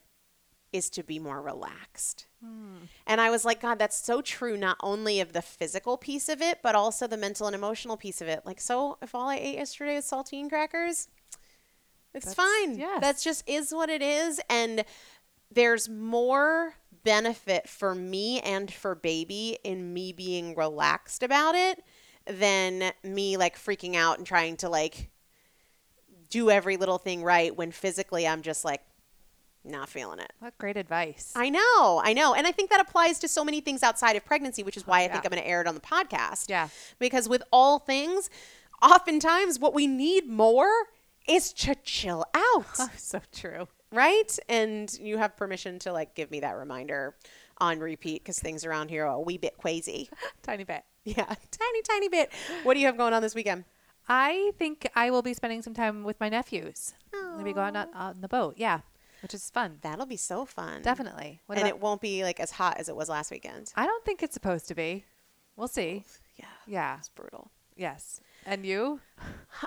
[0.72, 2.26] is to be more relaxed.
[2.44, 2.84] Hmm.
[3.06, 6.40] And I was like, God, that's so true, not only of the physical piece of
[6.40, 8.42] it, but also the mental and emotional piece of it.
[8.44, 11.08] Like, so if all I ate yesterday was saltine crackers,
[12.14, 12.78] it's That's- fine.
[12.78, 13.00] yes.
[13.00, 14.40] That's just is what it is.
[14.48, 14.84] And
[15.50, 21.82] there's more benefit for me and for baby in me being relaxed about it
[22.26, 25.10] than me like freaking out and trying to like
[26.28, 28.82] do every little thing right when physically I'm just like
[29.64, 30.32] not feeling it.
[30.38, 31.32] What great advice.
[31.36, 32.34] I know, I know.
[32.34, 35.00] And I think that applies to so many things outside of pregnancy, which is why
[35.02, 35.24] I think.
[35.24, 36.48] I'm going to air it on the podcast.
[36.48, 36.68] Yeah.
[36.98, 38.30] Because with all things,
[38.82, 40.70] oftentimes what we need more
[41.28, 43.68] is to chill out, Oh, so true.
[43.92, 44.38] right?
[44.48, 47.14] And you have permission to like give me that reminder
[47.58, 50.08] on repeat because things around here are a wee bit crazy.
[50.42, 50.82] Tiny bit.
[51.04, 52.30] Yeah, tiny, tiny bit.
[52.62, 53.64] What do you have going on this weekend?
[54.06, 56.92] I think I will be spending some time with my nephews.
[57.14, 58.54] I'm gonna be going out on the boat.
[58.58, 58.80] Yeah,
[59.22, 59.78] which is fun.
[59.82, 60.82] That'll be so fun.
[60.82, 61.40] Definitely.
[61.46, 63.72] What and about- it won't be like as hot as it was last weekend.
[63.76, 65.04] I don't think it's supposed to be.
[65.56, 66.04] We'll see.
[66.36, 66.98] Yeah, Yeah.
[66.98, 67.50] it's brutal.
[67.76, 68.20] Yes.
[68.46, 69.00] And you?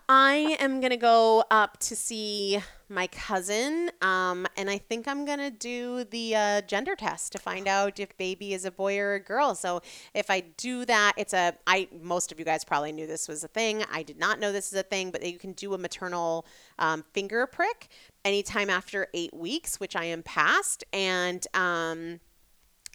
[0.09, 5.49] I am gonna go up to see my cousin, um, and I think I'm gonna
[5.51, 9.19] do the uh, gender test to find out if baby is a boy or a
[9.19, 9.55] girl.
[9.55, 9.81] So
[10.13, 11.87] if I do that, it's a I.
[12.01, 13.83] Most of you guys probably knew this was a thing.
[13.91, 16.45] I did not know this is a thing, but you can do a maternal
[16.79, 17.89] um, finger prick
[18.25, 22.19] anytime after eight weeks, which I am past, and um,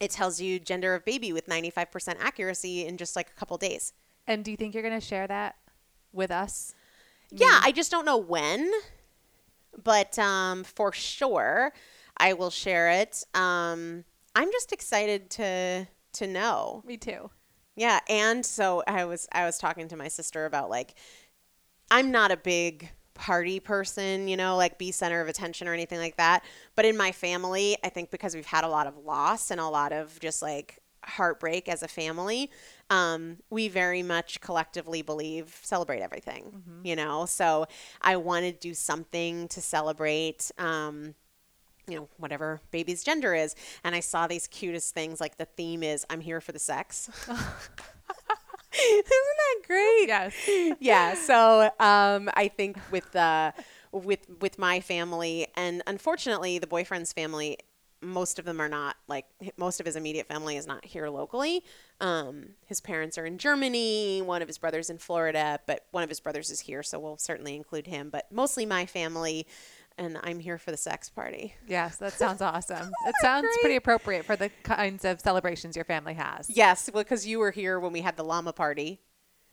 [0.01, 3.93] it tells you gender of baby with 95% accuracy in just like a couple days.
[4.27, 5.57] And do you think you're gonna share that
[6.13, 6.75] with us?
[7.31, 8.71] Yeah, I just don't know when,
[9.83, 11.73] but um, for sure
[12.17, 13.25] I will share it.
[13.35, 14.05] Um,
[14.35, 16.83] I'm just excited to to know.
[16.87, 17.31] Me too.
[17.77, 20.95] Yeah, and so I was I was talking to my sister about like
[21.91, 25.99] I'm not a big party person, you know, like be center of attention or anything
[25.99, 26.45] like that.
[26.77, 29.69] But in my family, I think because we've had a lot of loss and a
[29.69, 32.51] lot of just like heartbreak as a family,
[32.91, 37.27] um, we very much collectively believe celebrate everything, you know.
[37.27, 37.67] So
[38.01, 40.51] I want to do something to celebrate.
[40.57, 41.15] Um,
[41.87, 43.57] you know, whatever baby's gender is.
[43.83, 47.09] And I saw these cutest things like the theme is I'm here for the sex.
[48.73, 50.09] Isn't that great?
[50.09, 50.77] Yes.
[50.81, 51.15] yeah.
[51.15, 53.53] So um, I think with uh,
[53.93, 57.59] with with my family, and unfortunately, the boyfriend's family,
[58.01, 61.65] most of them are not like most of his immediate family is not here locally.
[62.01, 64.23] Um, his parents are in Germany.
[64.23, 67.17] One of his brothers in Florida, but one of his brothers is here, so we'll
[67.19, 68.11] certainly include him.
[68.11, 69.47] But mostly my family.
[69.99, 71.55] And I'm here for the sex party.
[71.67, 72.93] Yes, that sounds awesome.
[73.07, 76.49] It sounds pretty appropriate for the kinds of celebrations your family has.
[76.49, 79.01] Yes, well, because you were here when we had the llama party.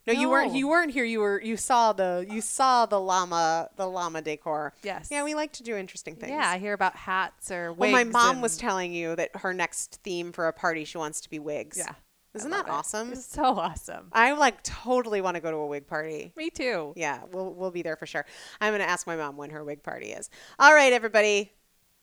[0.08, 0.54] No, you weren't.
[0.54, 1.04] You weren't here.
[1.04, 1.42] You were.
[1.42, 2.28] You saw the.
[2.30, 3.70] You saw the llama.
[3.76, 4.74] The llama decor.
[4.84, 5.08] Yes.
[5.10, 6.32] Yeah, we like to do interesting things.
[6.32, 10.00] Yeah, I hear about hats or Well, my mom was telling you that her next
[10.04, 11.78] theme for a party, she wants to be wigs.
[11.80, 11.94] Yeah.
[12.36, 12.72] Isn't that it.
[12.72, 13.12] awesome?
[13.14, 14.08] It's so awesome.
[14.12, 16.34] I like totally want to go to a wig party.
[16.36, 16.94] Me too.
[16.96, 18.26] Yeah, we'll we'll be there for sure.
[18.62, 20.30] I'm gonna ask my mom when her wig party is.
[20.60, 21.52] All right, everybody.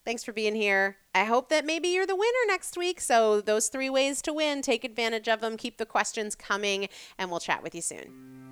[0.05, 0.97] Thanks for being here.
[1.14, 3.01] I hope that maybe you're the winner next week.
[3.01, 5.57] So those three ways to win, take advantage of them.
[5.57, 8.52] Keep the questions coming, and we'll chat with you soon.